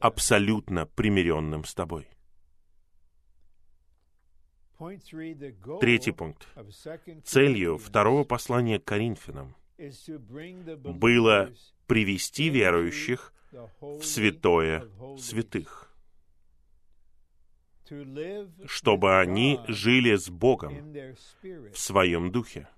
[0.00, 2.09] абсолютно примиренным с Тобой.
[5.80, 6.46] Третий пункт.
[7.24, 9.56] Целью второго послания к Коринфянам
[10.84, 11.52] было
[11.86, 13.32] привести верующих
[13.80, 15.92] в святое святых,
[18.66, 20.92] чтобы они жили с Богом
[21.42, 22.68] в своем духе,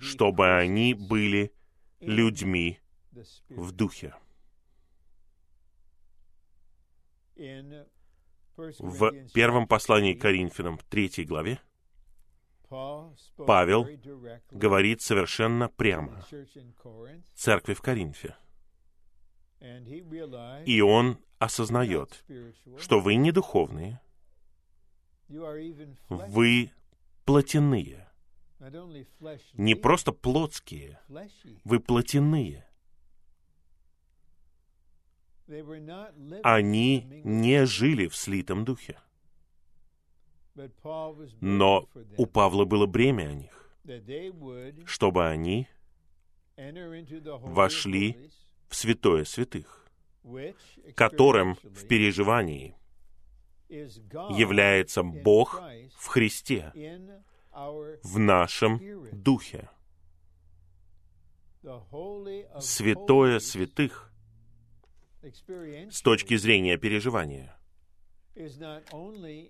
[0.00, 1.52] чтобы они были
[2.00, 2.78] людьми
[3.48, 4.14] в духе.
[8.58, 11.60] В первом послании к Коринфянам, третьей главе,
[13.36, 13.86] Павел
[14.50, 16.24] говорит совершенно прямо.
[17.34, 18.36] церкви в Коринфе.
[20.66, 22.24] И он осознает,
[22.78, 24.00] что вы не духовные,
[26.08, 26.72] вы
[27.24, 28.08] плотяные,
[29.54, 31.00] не просто плотские,
[31.64, 32.67] вы плотяные.
[36.42, 38.98] Они не жили в слитом духе.
[41.40, 43.70] Но у Павла было бремя о них,
[44.86, 45.68] чтобы они
[46.56, 48.30] вошли
[48.68, 49.86] в святое святых,
[50.94, 52.74] которым в переживании
[53.68, 55.62] является Бог
[55.96, 56.72] в Христе,
[58.02, 58.80] в нашем
[59.12, 59.70] духе.
[62.60, 64.07] Святое святых
[65.90, 67.56] с точки зрения переживания.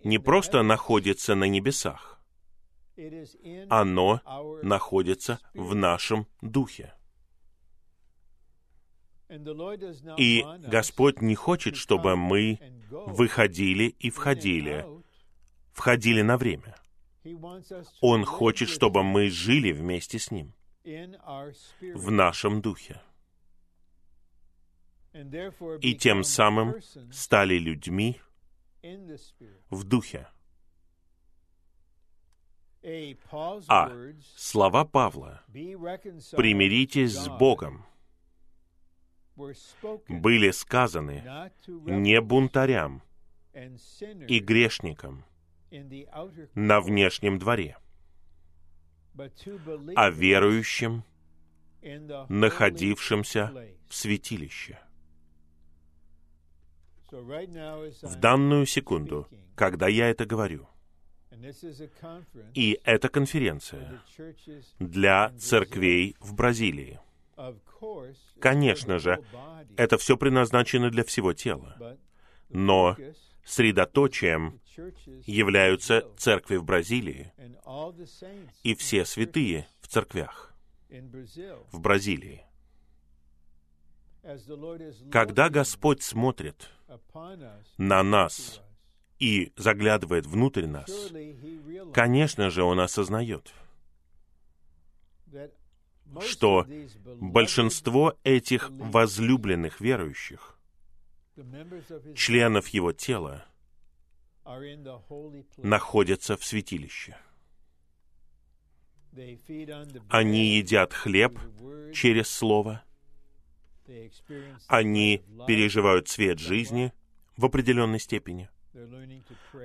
[0.05, 2.21] не просто находится на небесах,
[3.69, 4.21] оно
[4.62, 6.95] находится в нашем духе.
[10.16, 12.59] И Господь не хочет, чтобы мы
[12.91, 14.87] выходили и входили,
[15.73, 16.75] входили на время.
[18.01, 20.55] Он хочет, чтобы мы жили вместе с Ним.
[21.95, 23.03] в нашем духе
[25.13, 26.75] и тем самым
[27.11, 28.21] стали людьми
[29.71, 30.29] в духе.
[33.69, 33.91] А
[34.37, 37.85] слова Павла «примиритесь с Богом»
[40.09, 43.03] были сказаны не бунтарям
[44.29, 45.25] и грешникам
[46.55, 47.77] на внешнем дворе,
[49.97, 51.05] а верующим,
[52.29, 53.53] находившимся
[53.89, 54.79] в святилище.
[57.11, 60.69] В данную секунду, когда я это говорю,
[62.55, 64.03] и это конференция
[64.79, 67.01] для церквей в Бразилии.
[68.41, 69.23] Конечно же,
[69.77, 71.97] это все предназначено для всего тела.
[72.49, 72.97] Но
[73.45, 74.61] средоточием
[75.27, 77.33] являются церкви в Бразилии
[78.63, 80.55] и все святые в церквях
[81.71, 82.45] в Бразилии.
[85.11, 86.71] Когда Господь смотрит
[87.76, 88.61] на нас
[89.18, 90.91] и заглядывает внутрь нас,
[91.93, 93.53] конечно же, Он осознает,
[96.20, 96.66] что
[97.20, 100.59] большинство этих возлюбленных верующих,
[102.14, 103.45] членов Его тела,
[105.59, 107.16] находятся в святилище.
[110.09, 111.39] Они едят хлеб
[111.93, 112.82] через Слово—
[114.66, 116.93] они переживают цвет жизни
[117.36, 118.49] в определенной степени.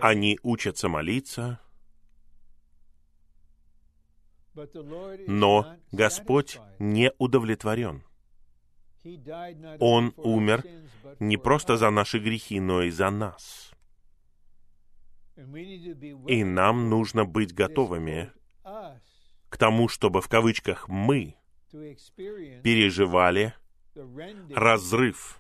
[0.02, 1.60] Они учатся молиться.
[5.28, 8.04] Но Господь не удовлетворен.
[9.80, 10.64] Он умер
[11.20, 13.72] не просто за наши грехи, но и за нас.
[16.28, 18.32] И нам нужно быть готовыми
[19.50, 21.36] к тому, чтобы в кавычках мы
[21.72, 23.56] переживали
[24.54, 25.40] разрыв,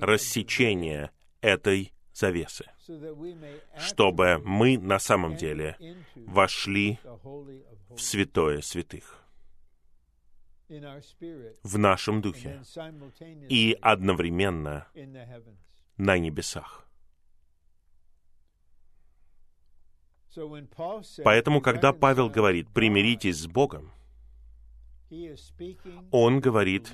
[0.00, 1.10] рассечение
[1.40, 2.66] этой завесы,
[3.78, 5.76] чтобы мы на самом деле
[6.14, 6.98] вошли
[7.90, 9.22] в святое святых
[11.62, 12.62] в нашем духе
[13.48, 14.86] и одновременно
[15.96, 16.86] на небесах.
[21.24, 23.92] Поэтому, когда Павел говорит «примиритесь с Богом»,
[26.10, 26.90] он говорит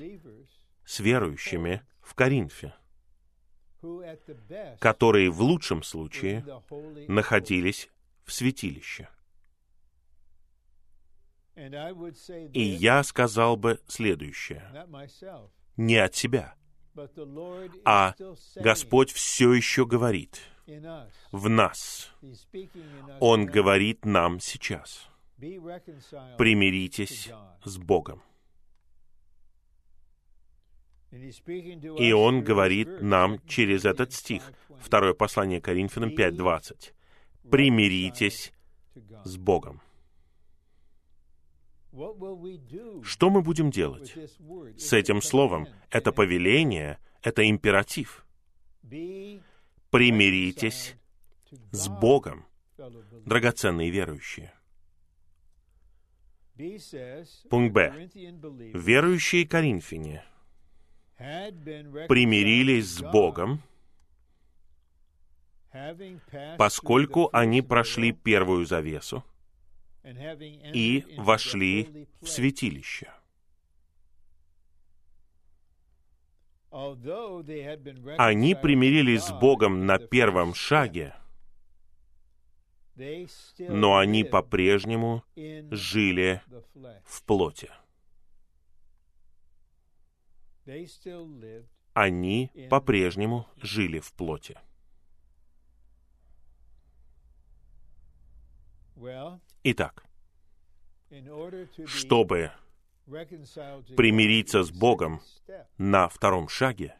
[0.89, 2.75] с верующими в Коринфе,
[4.81, 6.43] которые в лучшем случае
[7.09, 7.91] находились
[8.25, 9.11] в святилище.
[12.55, 14.63] И я сказал бы следующее.
[15.77, 16.55] Не от себя,
[17.85, 18.15] а
[18.57, 20.41] Господь все еще говорит
[21.33, 22.11] в нас.
[23.21, 25.07] Он говорит нам сейчас.
[25.37, 27.31] Примиритесь
[27.63, 28.23] с Богом.
[31.11, 36.93] И он говорит нам через этот стих, второе послание Коринфянам 5.20.
[37.51, 38.53] Примиритесь
[39.25, 39.81] с Богом.
[43.03, 44.15] Что мы будем делать
[44.77, 45.67] с этим словом?
[45.91, 48.27] Это повеление, это императив.
[49.91, 50.95] Примиритесь
[51.73, 52.45] с Богом,
[53.25, 54.53] драгоценные верующие.
[57.49, 58.11] Пункт Б.
[58.75, 60.25] Верующие Коринфяне
[61.19, 63.61] примирились с Богом,
[66.57, 69.25] поскольку они прошли первую завесу,
[70.05, 73.13] и вошли в святилище.
[78.19, 81.15] Они примирились с Богом на первом шаге,
[83.59, 86.43] но они по-прежнему жили
[87.05, 87.71] в плоти.
[91.95, 94.59] Они по-прежнему жили в плоти.
[99.65, 100.05] Итак,
[101.87, 102.53] чтобы
[103.97, 105.23] примириться с Богом
[105.79, 106.97] на втором шаге,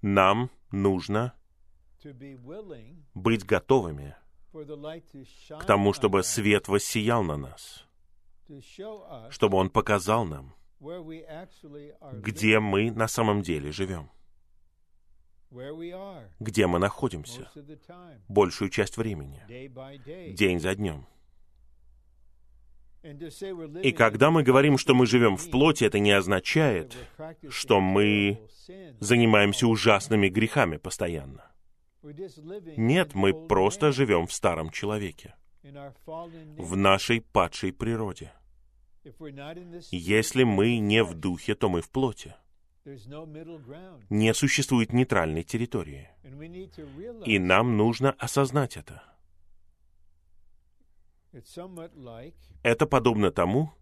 [0.00, 1.34] нам нужно
[3.14, 4.16] быть готовыми
[4.52, 7.86] к тому, чтобы свет воссиял на нас,
[9.30, 10.54] чтобы Он показал нам,
[12.12, 14.10] где мы на самом деле живем.
[16.40, 17.50] Где мы находимся.
[18.28, 19.42] большую часть времени,
[20.32, 21.06] день за днем.
[23.02, 26.96] И когда мы говорим, что мы живем в плоти, это не означает,
[27.48, 28.40] что мы
[29.00, 31.50] занимаемся ужасными грехами постоянно.
[32.76, 38.32] Нет, мы просто живем в старом человеке, в нашей падшей природе.
[39.90, 42.34] Если мы не в духе, то мы в плоти.
[44.10, 46.08] Не существует нейтральной территории.
[47.24, 49.02] И нам нужно осознать это.
[52.62, 53.72] Это подобно тому,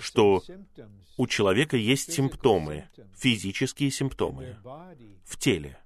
[0.00, 0.42] что
[1.16, 4.56] у человека есть симптомы, физические симптомы
[5.24, 5.78] в теле.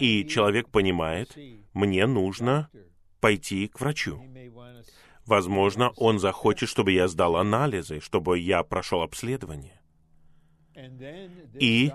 [0.00, 1.36] И человек понимает,
[1.72, 2.70] мне нужно
[3.20, 4.22] пойти к врачу.
[5.26, 9.78] Возможно, он захочет, чтобы я сдал анализы, чтобы я прошел обследование.
[11.60, 11.92] И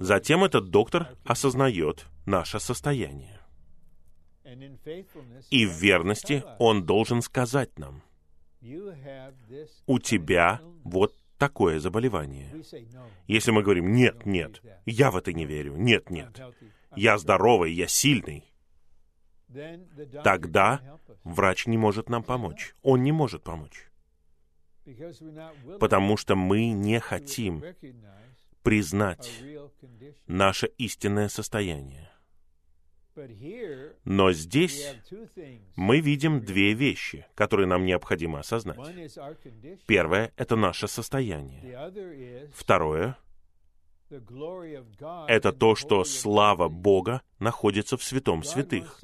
[0.00, 3.40] затем этот доктор осознает наше состояние.
[5.50, 8.02] И в верности он должен сказать нам,
[9.86, 12.50] у тебя вот такое заболевание.
[13.26, 16.40] Если мы говорим, нет, нет, я в это не верю, нет, нет,
[16.96, 18.52] я здоровый, я сильный,
[20.22, 20.80] тогда
[21.24, 22.74] врач не может нам помочь.
[22.82, 23.90] Он не может помочь.
[25.80, 27.62] Потому что мы не хотим
[28.62, 29.42] признать
[30.26, 32.10] наше истинное состояние.
[34.04, 34.92] Но здесь
[35.76, 38.78] мы видим две вещи, которые нам необходимо осознать.
[39.86, 42.50] Первое— это наше состояние.
[42.52, 43.16] Второе
[45.28, 49.00] это то, что слава Бога находится в святом святых.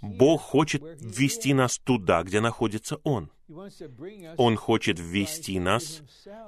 [0.00, 3.30] Бог хочет ввести нас туда, где находится Он.
[4.36, 6.02] Он хочет ввести нас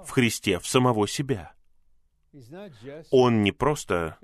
[0.05, 1.53] в Христе, в самого себя.
[3.11, 4.19] Он не просто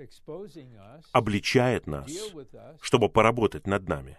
[1.11, 2.09] обличает нас,
[2.81, 4.17] чтобы поработать над нами.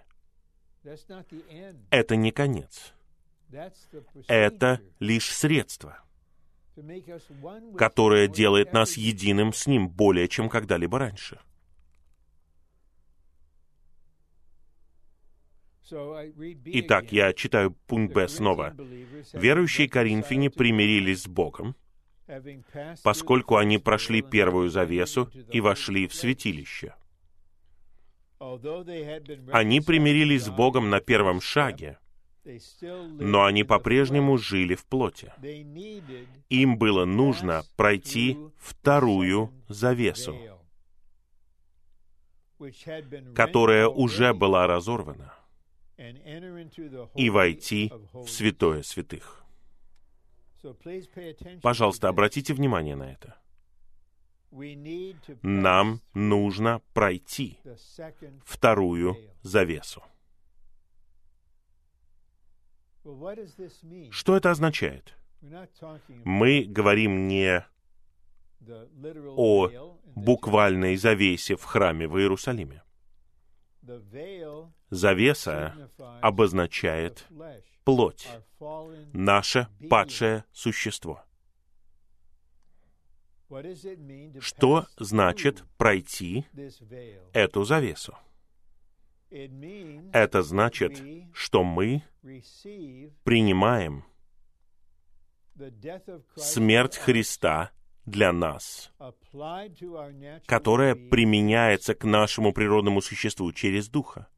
[1.91, 2.95] Это не конец.
[4.29, 5.99] Это лишь средство,
[7.77, 11.39] которое делает нас единым с Ним более, чем когда-либо раньше.
[15.93, 18.77] Итак, я читаю пункт Б снова.
[19.33, 21.75] Верующие Коринфяне примирились с Богом,
[23.03, 26.95] поскольку они прошли первую завесу и вошли в святилище.
[29.53, 31.99] Они примирились с Богом на первом шаге,
[32.45, 35.33] но они по-прежнему жили в плоти.
[36.49, 40.37] Им было нужно пройти вторую завесу,
[43.35, 45.35] которая уже была разорвана,
[47.15, 49.45] и войти в святое святых.
[51.63, 53.37] Пожалуйста, обратите внимание на это.
[55.43, 57.59] Нам нужно пройти
[58.45, 60.03] вторую завесу.
[64.11, 65.15] Что это означает?
[66.25, 67.65] Мы говорим не
[69.37, 72.83] о буквальной завесе в храме в Иерусалиме.
[74.91, 75.91] Завеса
[76.21, 77.27] обозначает
[77.85, 78.29] плоть,
[79.13, 81.23] наше падшее существо.
[84.41, 86.45] Что значит пройти
[87.33, 88.17] эту завесу?
[89.31, 91.03] Это значит,
[91.33, 92.03] что мы
[93.25, 94.05] принимаем
[96.37, 97.71] смерть Христа
[98.07, 98.93] для нас,
[100.47, 104.29] которая применяется к нашему природному существу через Духа,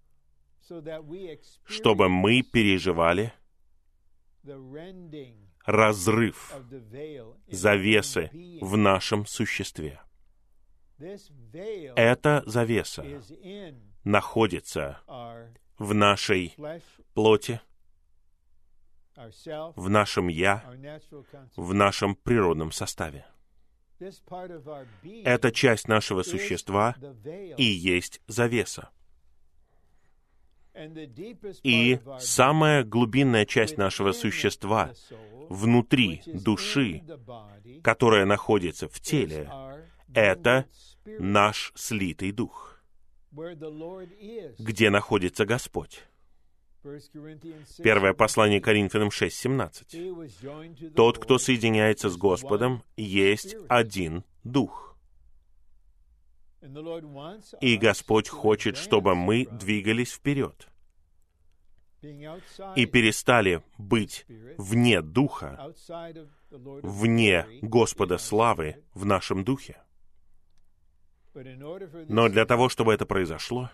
[1.64, 3.32] чтобы мы переживали
[5.64, 6.55] разрыв
[7.49, 8.30] завесы
[8.61, 10.01] в нашем существе.
[10.99, 13.05] Эта завеса
[14.05, 15.00] находится
[15.78, 16.57] в нашей
[17.14, 17.61] плоти,
[19.76, 20.64] в нашем «я»,
[21.57, 23.26] в нашем природном составе.
[25.24, 26.96] Эта часть нашего существа
[27.57, 28.90] и есть завеса.
[31.62, 34.92] И самая глубинная часть нашего существа
[35.50, 37.03] внутри души,
[37.82, 39.50] которая находится в теле,
[40.14, 40.66] это
[41.05, 42.72] наш слитый дух,
[44.59, 46.05] где находится Господь.
[47.83, 50.93] Первое послание Коринфянам 6.17.
[50.95, 54.97] Тот, кто соединяется с Господом, есть один Дух.
[57.61, 60.68] И Господь хочет, чтобы мы двигались вперед
[62.76, 64.26] и перестали быть
[64.59, 65.72] вне Духа,
[66.51, 69.80] вне Господа славы в нашем Духе.
[71.35, 73.70] Но для того, чтобы это произошло,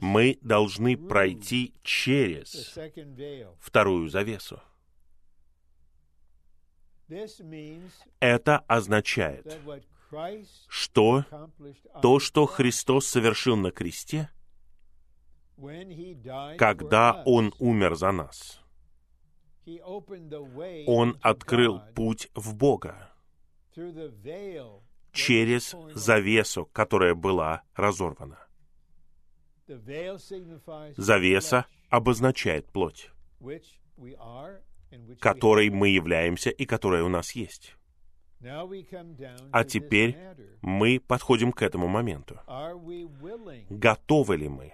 [0.00, 2.78] мы должны пройти через
[3.58, 4.60] вторую завесу.
[8.20, 9.58] Это означает,
[10.68, 11.24] что
[12.00, 14.30] то, что Христос совершил на кресте,
[16.58, 18.60] когда Он умер за нас,
[20.86, 23.08] Он открыл путь в Бога
[25.12, 28.38] через завесу, которая была разорвана.
[30.96, 33.10] Завеса обозначает плоть,
[35.20, 37.76] которой мы являемся и которая у нас есть.
[39.52, 40.18] А теперь
[40.62, 42.40] мы подходим к этому моменту.
[43.70, 44.72] Готовы ли мы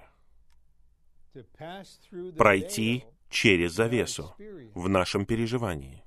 [2.37, 4.35] пройти через завесу
[4.75, 6.03] в нашем переживании?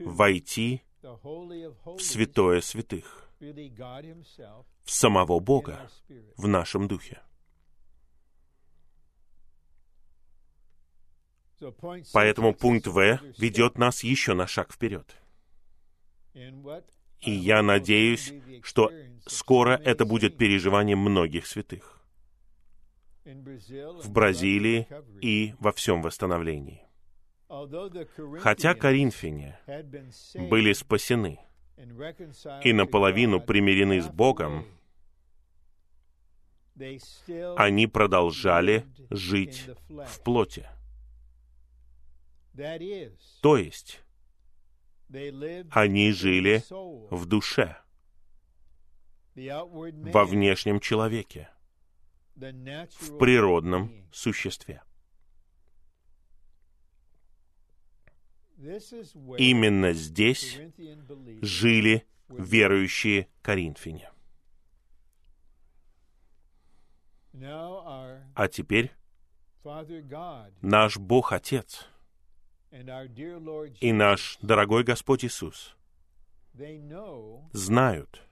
[0.00, 5.90] Войти в святое святых, в самого Бога
[6.36, 7.20] в нашем духе.
[12.12, 15.16] Поэтому пункт В ведет нас еще на шаг вперед.
[17.20, 18.32] И я надеюсь,
[18.62, 18.92] что
[19.26, 21.98] скоро это будет переживание многих святых
[23.24, 24.86] в Бразилии
[25.20, 26.87] и во всем восстановлении.
[27.48, 29.58] Хотя коринфяне
[30.34, 31.40] были спасены
[32.62, 34.66] и наполовину примирены с Богом,
[37.56, 40.68] они продолжали жить в плоти.
[43.40, 44.00] То есть,
[45.70, 46.62] они жили
[47.10, 47.78] в душе,
[49.34, 51.48] во внешнем человеке,
[52.36, 54.82] в природном существе.
[58.58, 60.58] Именно здесь
[61.42, 64.10] жили верующие коринфяне.
[67.32, 68.92] А теперь
[70.60, 71.86] наш Бог Отец
[73.80, 75.76] и наш дорогой Господь Иисус
[77.52, 78.22] знают,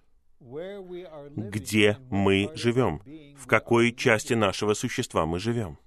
[0.40, 3.00] где мы живем,
[3.36, 5.78] в какой части нашего существа мы живем.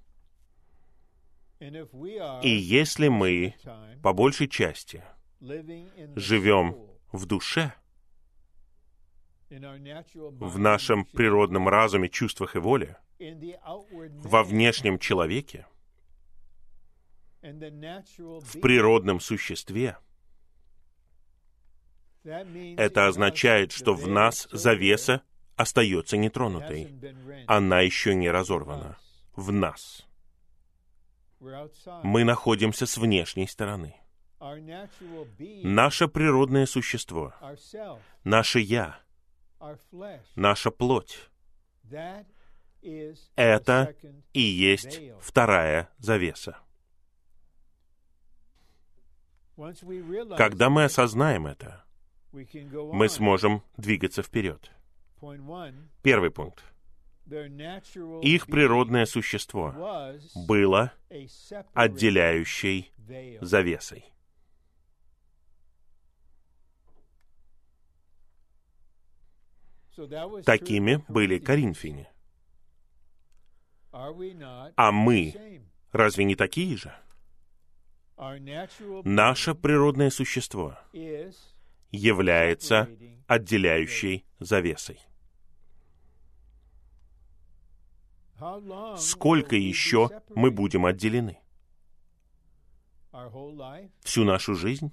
[1.60, 3.54] И если мы,
[4.02, 5.04] по большей части,
[5.40, 6.76] живем
[7.12, 7.74] в душе,
[9.50, 15.66] в нашем природном разуме, чувствах и воле, во внешнем человеке,
[17.42, 19.98] в природном существе,
[22.22, 25.22] это означает, что в нас завеса
[25.56, 26.94] остается нетронутой.
[27.46, 28.98] Она еще не разорвана.
[29.36, 30.06] В нас.
[32.02, 33.96] Мы находимся с внешней стороны.
[35.62, 37.34] Наше природное существо,
[38.24, 38.98] наше «я»,
[40.34, 41.30] наша плоть,
[43.36, 43.94] это
[44.32, 46.58] и есть вторая завеса.
[50.36, 51.84] Когда мы осознаем это,
[52.32, 54.70] мы сможем двигаться вперед.
[56.02, 56.64] Первый пункт.
[58.22, 59.74] Их природное существо
[60.34, 60.92] было
[61.74, 62.92] отделяющей
[63.40, 64.04] завесой.
[70.44, 72.10] Такими были коринфяне.
[73.92, 75.62] А мы
[75.92, 76.94] разве не такие же?
[79.04, 80.78] Наше природное существо
[81.90, 82.88] является
[83.26, 85.00] отделяющей завесой.
[88.96, 91.38] Сколько еще мы будем отделены?
[94.02, 94.92] Всю нашу жизнь?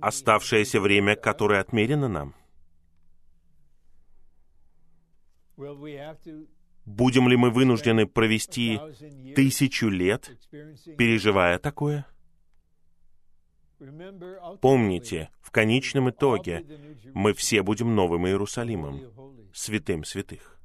[0.00, 2.34] Оставшееся время, которое отмерено нам?
[6.84, 8.78] Будем ли мы вынуждены провести
[9.34, 10.38] тысячу лет,
[10.96, 12.06] переживая такое?
[14.60, 16.64] Помните, в конечном итоге
[17.12, 19.00] мы все будем новым Иерусалимом,
[19.52, 20.55] святым святых.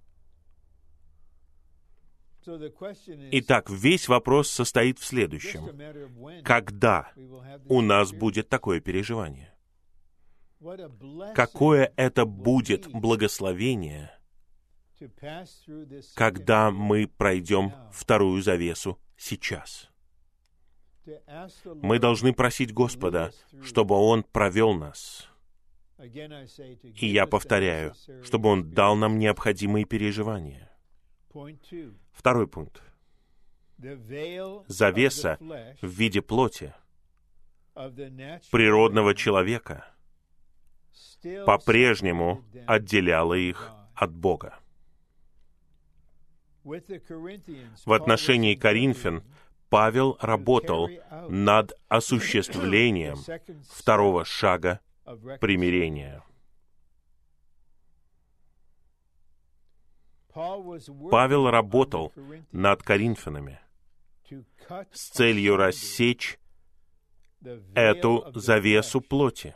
[3.32, 6.44] Итак, весь вопрос состоит в следующем.
[6.44, 7.12] Когда
[7.68, 9.54] у нас будет такое переживание?
[11.36, 14.12] Какое это будет благословение,
[16.16, 19.90] когда мы пройдем вторую завесу сейчас?
[21.66, 23.32] Мы должны просить Господа,
[23.64, 25.28] чтобы Он провел нас.
[26.00, 30.71] И я повторяю, чтобы Он дал нам необходимые переживания.
[32.12, 32.82] Второй пункт.
[34.68, 35.38] Завеса
[35.82, 36.74] в виде плоти
[37.74, 39.86] природного человека
[41.46, 44.60] по-прежнему отделяла их от Бога.
[46.64, 49.24] В отношении Коринфян
[49.70, 50.90] Павел работал
[51.30, 53.18] над осуществлением
[53.70, 54.80] второго шага
[55.40, 56.24] примирения.
[60.34, 62.14] Павел работал
[62.52, 63.60] над Коринфянами
[64.92, 66.40] с целью рассечь
[67.76, 69.56] эту завесу плоти,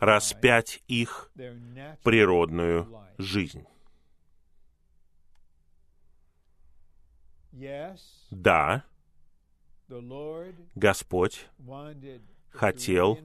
[0.00, 1.30] распять их
[2.02, 2.88] природную
[3.18, 3.66] жизнь.
[8.30, 8.84] Да,
[10.74, 11.48] Господь
[12.56, 13.18] хотел,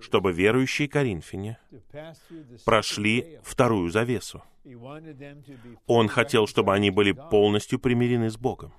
[0.00, 1.58] чтобы верующие коринфяне
[2.64, 4.42] прошли вторую завесу.
[5.86, 8.72] Он хотел, чтобы они были полностью примирены с Богом.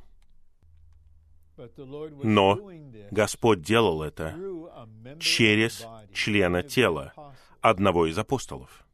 [2.24, 2.60] Но
[3.12, 4.36] Господь делал это
[5.20, 7.14] через члена тела,
[7.62, 8.86] одного из апостолов,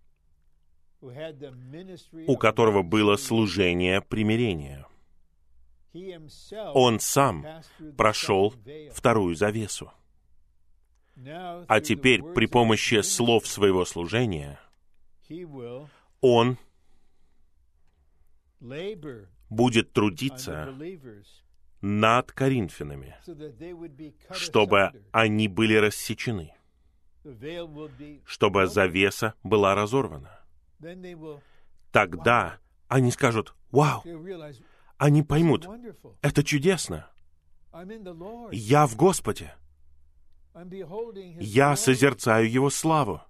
[1.02, 4.86] у которого было служение примирения.
[6.74, 7.46] Он сам
[7.98, 8.54] прошел
[8.92, 9.92] вторую завесу.
[11.68, 14.60] А теперь при помощи слов своего служения
[16.22, 16.58] он
[19.50, 20.74] будет трудиться
[21.82, 23.16] над Коринфянами,
[24.32, 26.54] чтобы они были рассечены,
[28.26, 30.40] чтобы завеса была разорвана.
[31.92, 34.04] Тогда они скажут, «Вау!»
[35.02, 35.68] Они поймут,
[36.22, 37.10] это чудесно.
[38.52, 39.56] Я в Господе.
[41.40, 43.22] Я созерцаю Его славу.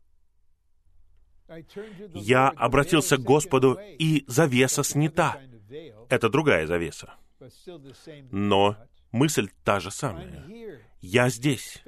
[2.14, 5.40] Я обратился к Господу, и завеса снята.
[6.10, 7.14] Это другая завеса.
[8.32, 8.78] Но
[9.12, 10.46] мысль та же самая.
[11.02, 11.82] Я здесь,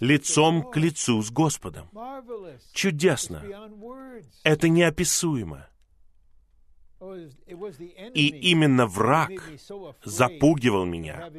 [0.00, 1.90] лицом к лицу с Господом.
[2.72, 3.44] Чудесно.
[4.42, 5.68] Это неописуемо.
[8.14, 9.30] И именно враг
[10.04, 11.30] запугивал меня,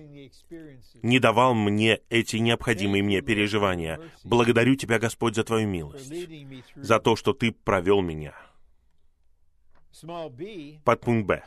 [1.02, 4.00] не давал мне эти необходимые мне переживания.
[4.24, 6.14] Благодарю Тебя, Господь, за Твою милость,
[6.76, 8.34] за то, что Ты провел меня.
[10.84, 11.44] Подпункт Б.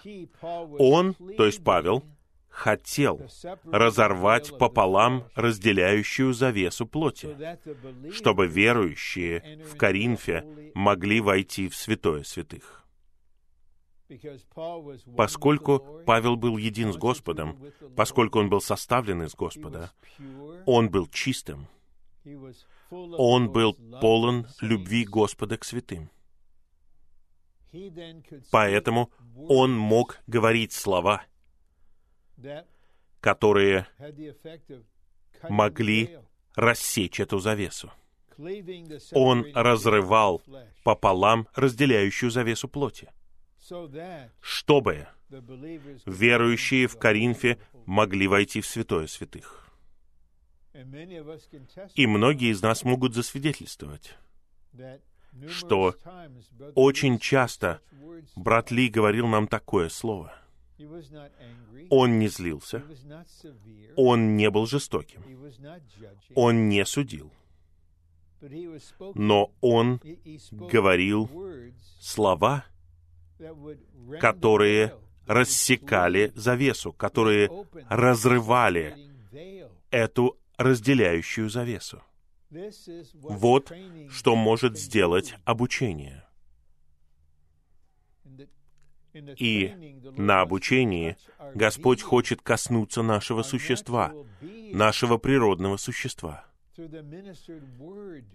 [0.79, 2.05] Он, то есть Павел,
[2.49, 3.21] хотел
[3.65, 7.37] разорвать пополам разделяющую завесу плоти,
[8.13, 10.45] чтобы верующие в Коринфе
[10.75, 12.85] могли войти в святое святых.
[15.17, 17.59] Поскольку Павел был един с Господом,
[17.97, 19.93] поскольку он был составлен из Господа,
[20.65, 21.69] он был чистым,
[22.91, 26.11] он был полон любви Господа к святым.
[28.51, 31.23] Поэтому он мог говорить слова,
[33.21, 33.87] которые
[35.51, 36.19] могли
[36.55, 37.93] рассечь эту завесу.
[39.13, 40.41] Он разрывал
[40.83, 43.11] пополам разделяющую завесу плоти
[44.41, 45.09] чтобы
[46.07, 49.69] верующие в Коринфе могли войти в святое святых.
[51.95, 54.17] И многие из нас могут засвидетельствовать,
[55.49, 55.95] что
[56.75, 57.81] очень часто
[58.37, 60.35] брат Ли говорил нам такое слово.
[61.91, 62.85] Он не злился,
[63.97, 65.23] он не был жестоким,
[66.35, 67.33] он не судил,
[69.15, 70.01] но он
[70.53, 71.29] говорил
[72.01, 72.65] слова,
[74.21, 74.95] которые
[75.27, 77.51] рассекали завесу, которые
[77.89, 78.97] разрывали
[79.91, 82.03] эту разделяющую завесу.
[83.23, 83.73] Вот
[84.11, 86.25] что может сделать обучение.
[89.37, 91.17] И на обучении
[91.55, 94.13] Господь хочет коснуться нашего существа,
[94.73, 96.45] нашего природного существа,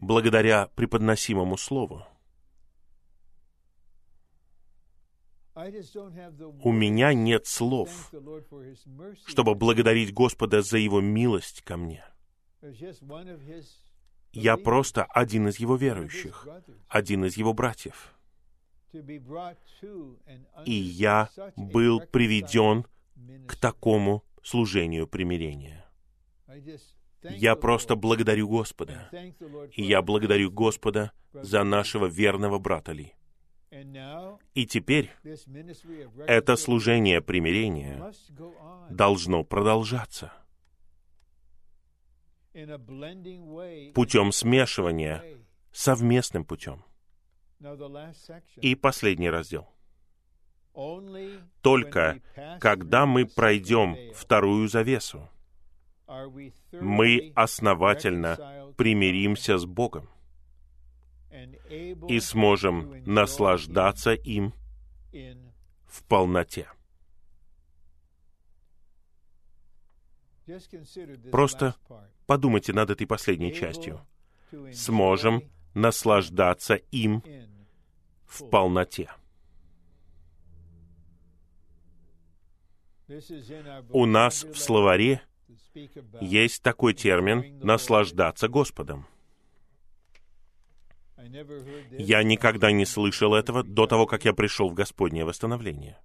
[0.01, 2.05] благодаря преподносимому Слову.
[5.55, 8.11] У меня нет слов,
[9.27, 12.03] чтобы благодарить Господа за Его милость ко мне.
[14.31, 16.47] Я просто один из Его верующих,
[16.87, 18.15] один из Его братьев.
[20.65, 22.85] И я был приведен
[23.47, 25.85] к такому служению примирения.
[27.23, 29.09] Я просто благодарю Господа.
[29.71, 33.13] И я благодарю Господа за нашего верного брата Ли.
[34.53, 35.11] И теперь
[36.27, 38.13] это служение примирения
[38.89, 40.31] должно продолжаться
[43.93, 45.23] путем смешивания,
[45.71, 46.83] совместным путем.
[48.57, 49.67] И последний раздел.
[51.61, 52.21] Только
[52.59, 55.29] когда мы пройдем вторую завесу,
[56.71, 60.09] мы основательно примиримся с Богом
[62.07, 64.53] и сможем наслаждаться им
[65.87, 66.69] в полноте.
[71.31, 71.75] Просто
[72.25, 74.05] подумайте над этой последней частью.
[74.71, 77.23] Сможем наслаждаться им
[78.25, 79.09] в полноте.
[83.89, 85.21] У нас в словаре
[86.21, 89.07] есть такой термин «наслаждаться Господом».
[91.91, 95.99] Я никогда не слышал этого до того, как я пришел в Господнее восстановление.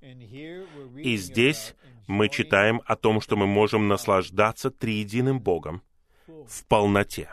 [0.00, 1.74] И здесь
[2.06, 5.82] мы читаем о том, что мы можем наслаждаться триединым Богом
[6.26, 7.30] в полноте.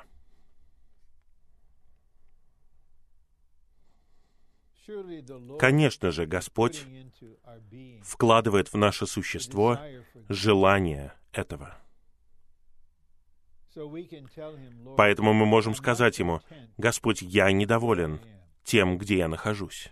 [5.60, 6.84] Конечно же, Господь
[8.04, 9.80] вкладывает в наше существо
[10.30, 11.78] желание этого—
[14.98, 16.42] Поэтому мы можем сказать Ему,
[16.78, 18.20] «Господь, я недоволен
[18.64, 19.92] тем, где я нахожусь.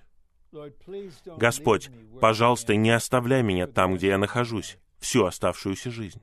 [1.38, 6.22] Господь, пожалуйста, не оставляй меня там, где я нахожусь, всю оставшуюся жизнь.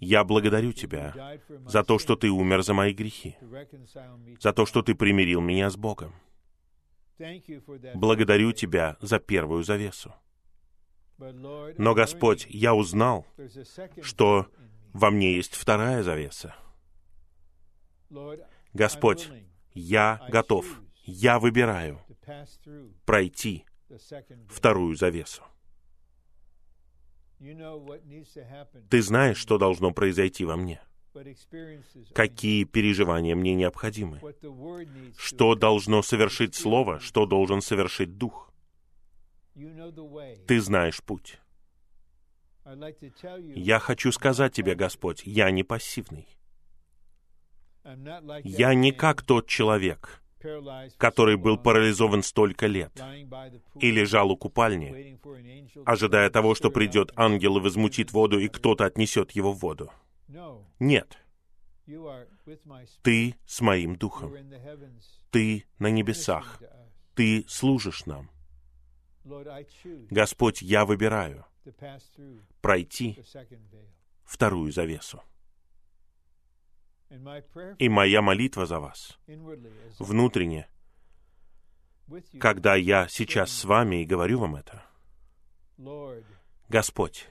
[0.00, 3.36] Я благодарю Тебя за то, что Ты умер за мои грехи,
[4.40, 6.14] за то, что Ты примирил меня с Богом.
[7.94, 10.14] Благодарю Тебя за первую завесу.
[11.18, 13.26] Но, Господь, я узнал,
[14.02, 14.48] что
[14.96, 16.54] во мне есть вторая завеса.
[18.72, 19.28] Господь,
[19.74, 20.66] я готов,
[21.04, 22.00] я выбираю
[23.04, 23.64] пройти
[24.48, 25.42] вторую завесу.
[28.88, 30.80] Ты знаешь, что должно произойти во мне.
[32.14, 34.20] Какие переживания мне необходимы?
[35.18, 37.00] Что должно совершить Слово?
[37.00, 38.50] Что должен совершить Дух?
[39.54, 41.38] Ты знаешь путь.
[43.54, 46.26] Я хочу сказать тебе, Господь, я не пассивный.
[48.42, 50.20] Я не как тот человек,
[50.98, 52.92] который был парализован столько лет
[53.80, 55.16] и лежал у купальни,
[55.84, 59.92] ожидая того, что придет ангел и возмутит воду, и кто-то отнесет его в воду.
[60.80, 61.18] Нет.
[63.02, 64.34] Ты с моим духом.
[65.30, 66.60] Ты на небесах.
[67.14, 68.28] Ты служишь нам.
[70.10, 71.46] Господь, я выбираю
[72.60, 73.22] пройти
[74.24, 75.22] вторую завесу.
[77.78, 79.18] И моя молитва за вас
[79.98, 80.68] внутренне,
[82.40, 84.84] когда я сейчас с вами и говорю вам это,
[86.68, 87.28] Господь,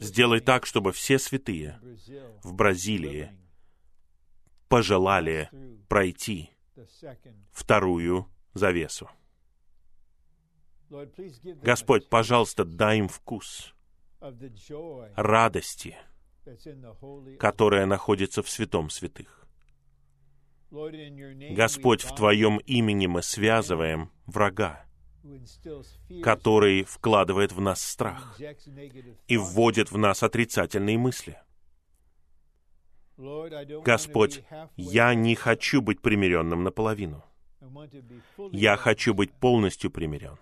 [0.00, 1.80] сделай так, чтобы все святые
[2.42, 3.32] в Бразилии
[4.68, 5.50] пожелали
[5.88, 6.50] пройти
[7.52, 9.08] вторую завесу.
[11.62, 13.74] Господь, пожалуйста, дай им вкус
[15.16, 15.96] радости,
[17.38, 19.46] которая находится в святом святых.
[20.70, 24.84] Господь, в Твоем имени мы связываем врага,
[26.22, 28.38] который вкладывает в нас страх
[29.26, 31.38] и вводит в нас отрицательные мысли.
[33.16, 34.42] Господь,
[34.76, 37.22] я не хочу быть примиренным наполовину.
[38.50, 40.38] Я хочу быть полностью примирен.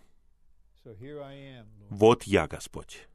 [1.90, 3.08] Вот я, Господь.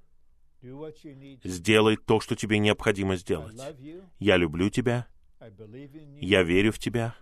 [1.44, 3.60] Сделай то, что тебе необходимо сделать.
[4.20, 5.08] Я люблю тебя.
[6.20, 7.16] Я верю в тебя.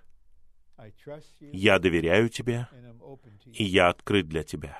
[1.39, 2.67] Я доверяю тебе.
[3.53, 4.79] И я открыт для тебя.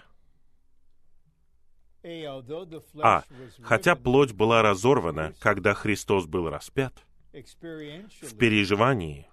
[3.01, 3.23] А,
[3.61, 9.27] хотя плоть была разорвана, когда Христос был распят, в переживании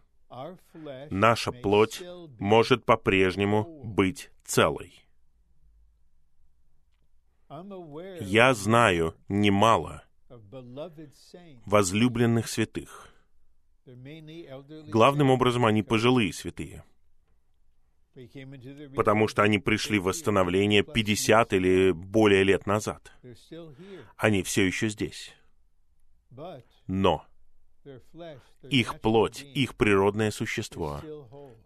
[1.10, 2.02] наша плоть
[2.38, 5.07] может по-прежнему быть целой.
[8.20, 10.04] Я знаю немало
[11.64, 13.08] возлюбленных святых.
[14.88, 16.84] Главным образом они пожилые святые,
[18.94, 23.12] потому что они пришли в восстановление 50 или более лет назад.
[24.16, 25.34] Они все еще здесь.
[26.86, 27.24] Но
[28.68, 31.00] их плоть, их природное существо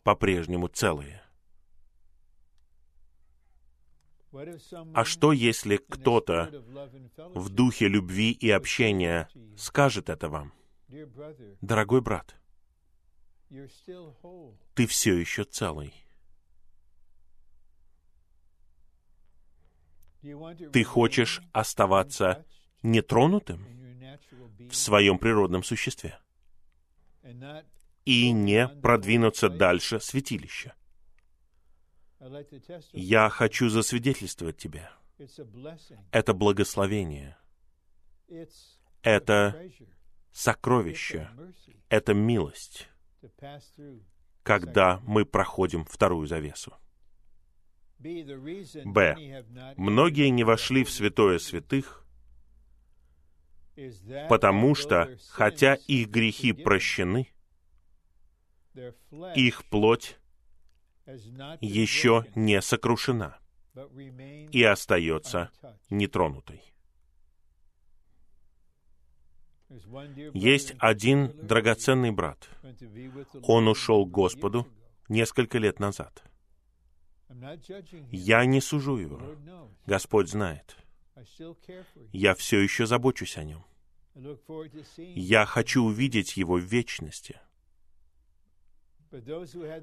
[0.04, 1.21] по-прежнему целые.
[4.94, 6.50] А что, если кто-то
[7.34, 10.52] в духе любви и общения скажет это вам?
[11.60, 12.34] Дорогой брат,
[14.74, 15.94] ты все еще целый.
[20.72, 22.46] Ты хочешь оставаться
[22.82, 23.66] нетронутым
[24.70, 26.18] в своем природном существе
[28.04, 30.74] и не продвинуться дальше святилища.
[32.92, 34.90] Я хочу засвидетельствовать тебе.
[36.10, 37.36] Это благословение.
[39.02, 39.70] Это
[40.30, 41.28] сокровище.
[41.88, 42.88] Это милость,
[44.42, 46.74] когда мы проходим вторую завесу.
[47.98, 49.44] Б.
[49.76, 52.04] Многие не вошли в святое святых,
[54.28, 57.28] потому что, хотя их грехи прощены,
[59.34, 60.18] их плоть
[61.60, 63.38] еще не сокрушена
[64.52, 65.50] и остается
[65.90, 66.62] нетронутой.
[70.34, 72.48] Есть один драгоценный брат.
[73.42, 74.68] Он ушел к Господу
[75.08, 76.22] несколько лет назад.
[78.10, 79.20] Я не сужу его.
[79.86, 80.76] Господь знает.
[82.12, 83.64] Я все еще забочусь о нем.
[85.14, 87.40] Я хочу увидеть его в вечности—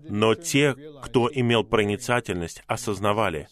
[0.09, 3.47] но те, кто имел проницательность, осознавали,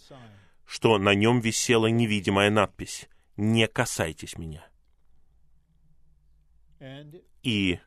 [0.65, 4.65] что на нем висела невидимая надпись «Не касайтесь меня».
[7.43, 7.79] И,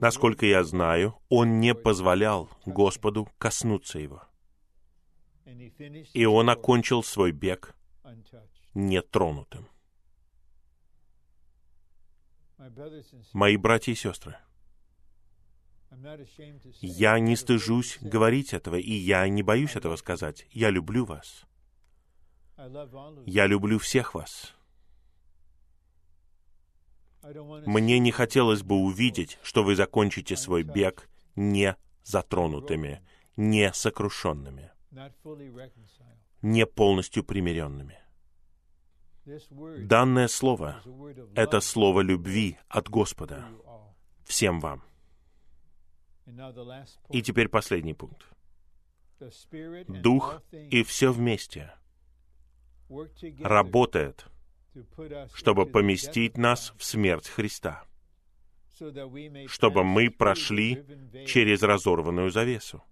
[0.00, 4.22] насколько я знаю, он не позволял Господу коснуться его.
[6.14, 7.74] И он окончил свой бег
[8.74, 9.68] нетронутым.
[13.32, 14.36] Мои братья и сестры,
[16.80, 20.46] я не стыжусь говорить этого, и я не боюсь этого сказать.
[20.50, 21.44] Я люблю вас.
[23.26, 24.54] Я люблю всех вас.
[27.22, 33.02] Мне не хотелось бы увидеть, что вы закончите свой бег не затронутыми,
[33.36, 34.72] не сокрушенными,
[36.42, 37.98] не полностью примиренными.
[39.84, 40.82] Данное слово—
[41.34, 43.46] это слово любви от Господа
[44.24, 44.87] всем вам.
[47.10, 48.26] И теперь последний пункт.
[49.88, 51.72] Дух и все вместе
[53.40, 54.26] работает,
[55.34, 57.84] чтобы поместить нас в смерть Христа,
[59.46, 60.84] чтобы мы прошли
[61.26, 62.82] через разорванную завесу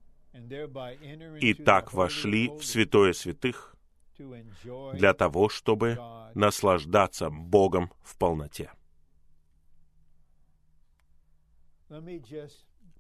[1.40, 3.74] и так вошли в святое святых
[4.94, 5.98] для того, чтобы
[6.34, 8.72] наслаждаться Богом в полноте.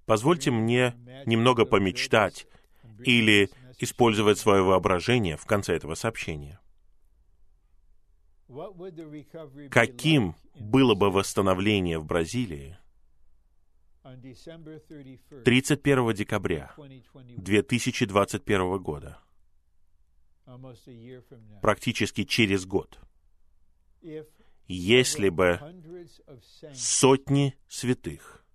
[0.06, 0.94] Позвольте мне
[1.26, 2.46] немного помечтать
[3.04, 6.60] или использовать свое воображение в конце этого сообщения.
[9.70, 12.78] Каким было бы восстановление в Бразилии
[15.44, 16.72] 31 декабря
[17.36, 19.18] 2021 года,
[21.60, 23.00] практически через год,
[24.68, 25.60] если бы
[26.72, 28.45] сотни святых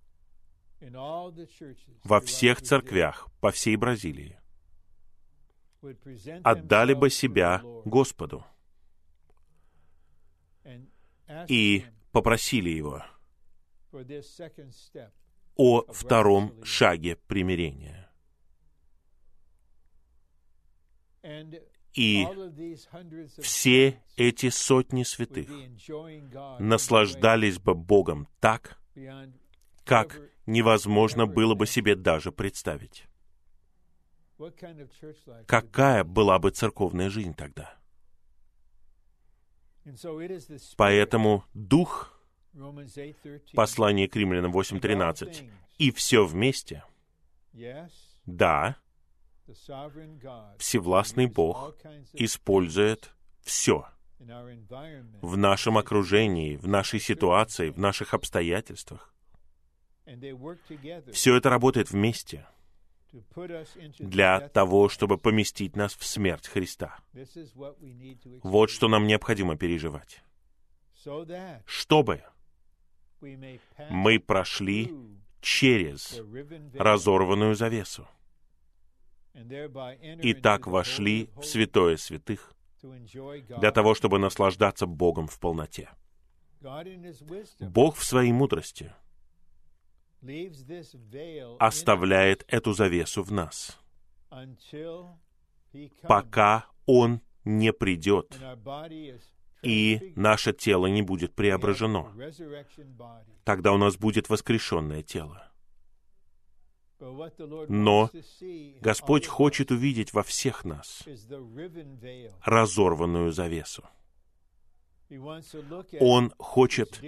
[2.03, 4.37] во всех церквях по всей Бразилии.
[6.43, 8.45] Отдали бы себя Господу.
[11.47, 13.03] и попросили Его
[15.55, 18.09] о втором шаге примирения.
[21.93, 22.25] И
[23.41, 25.49] все эти сотни святых
[26.59, 28.79] наслаждались бы Богом так,
[29.91, 33.03] как невозможно было бы себе даже представить.
[35.47, 37.77] Какая была бы церковная жизнь тогда?
[40.77, 42.17] Поэтому Дух,
[43.53, 46.85] послание к римлянам 8.13, и все вместе,
[48.25, 48.77] да,
[50.57, 51.75] Всевластный Бог
[52.13, 53.11] использует
[53.41, 53.85] все
[55.21, 59.11] в нашем окружении, в нашей ситуации, в наших обстоятельствах.
[61.11, 62.45] Все это работает вместе
[63.99, 66.97] для того, чтобы поместить нас в смерть Христа.
[68.43, 70.23] Вот что нам необходимо переживать.
[71.65, 72.23] Чтобы
[73.89, 74.93] мы прошли
[75.41, 76.21] через
[76.73, 78.07] разорванную завесу
[79.33, 85.89] и так вошли в святое святых для того, чтобы наслаждаться Богом в полноте.
[87.59, 88.93] Бог в своей мудрости
[91.59, 93.79] оставляет эту завесу в нас,
[96.03, 98.37] пока Он не придет,
[99.63, 102.11] и наше тело не будет преображено.
[103.43, 105.47] Тогда у нас будет воскрешенное тело.
[107.67, 108.11] Но
[108.79, 111.03] Господь хочет увидеть во всех нас
[112.43, 113.83] разорванную завесу.
[115.99, 117.01] Он хочет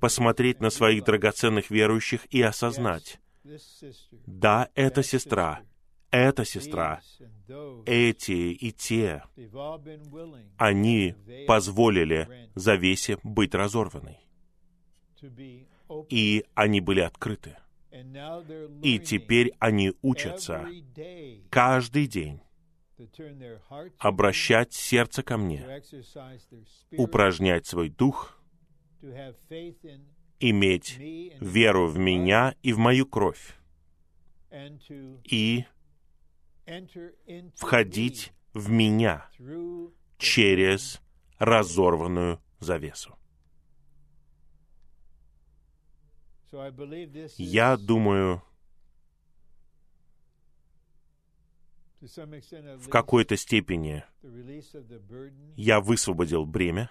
[0.00, 3.20] посмотреть на своих драгоценных верующих и осознать,
[4.26, 5.60] да, эта сестра,
[6.10, 7.00] эта сестра,
[7.86, 9.24] эти и те,
[10.56, 11.14] они
[11.46, 14.20] позволили завесе быть разорванной.
[16.08, 17.56] И они были открыты.
[18.82, 20.66] И теперь они учатся
[21.50, 22.40] каждый день
[23.98, 25.82] обращать сердце ко мне,
[26.92, 28.38] упражнять свой дух,
[30.40, 30.96] иметь
[31.40, 33.56] веру в меня и в мою кровь,
[35.24, 35.64] и
[37.56, 39.28] входить в меня
[40.18, 41.00] через
[41.38, 43.18] разорванную завесу.
[47.36, 48.42] Я думаю,
[52.04, 54.04] в какой-то степени
[55.56, 56.90] я высвободил бремя.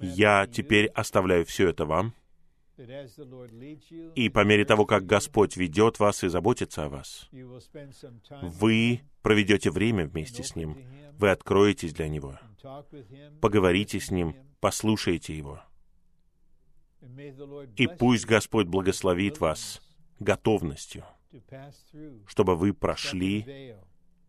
[0.00, 2.14] Я теперь оставляю все это вам.
[4.14, 7.28] И по мере того, как Господь ведет вас и заботится о вас,
[8.42, 10.78] вы проведете время вместе с Ним,
[11.18, 12.38] вы откроетесь для Него,
[13.40, 15.60] поговорите с Ним, послушаете Его.
[17.76, 19.80] И пусть Господь благословит вас
[20.20, 21.04] готовностью—
[22.26, 23.76] чтобы вы прошли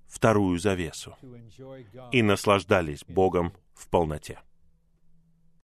[0.08, 1.16] вторую завесу
[2.12, 4.40] и наслаждались Богом в полноте.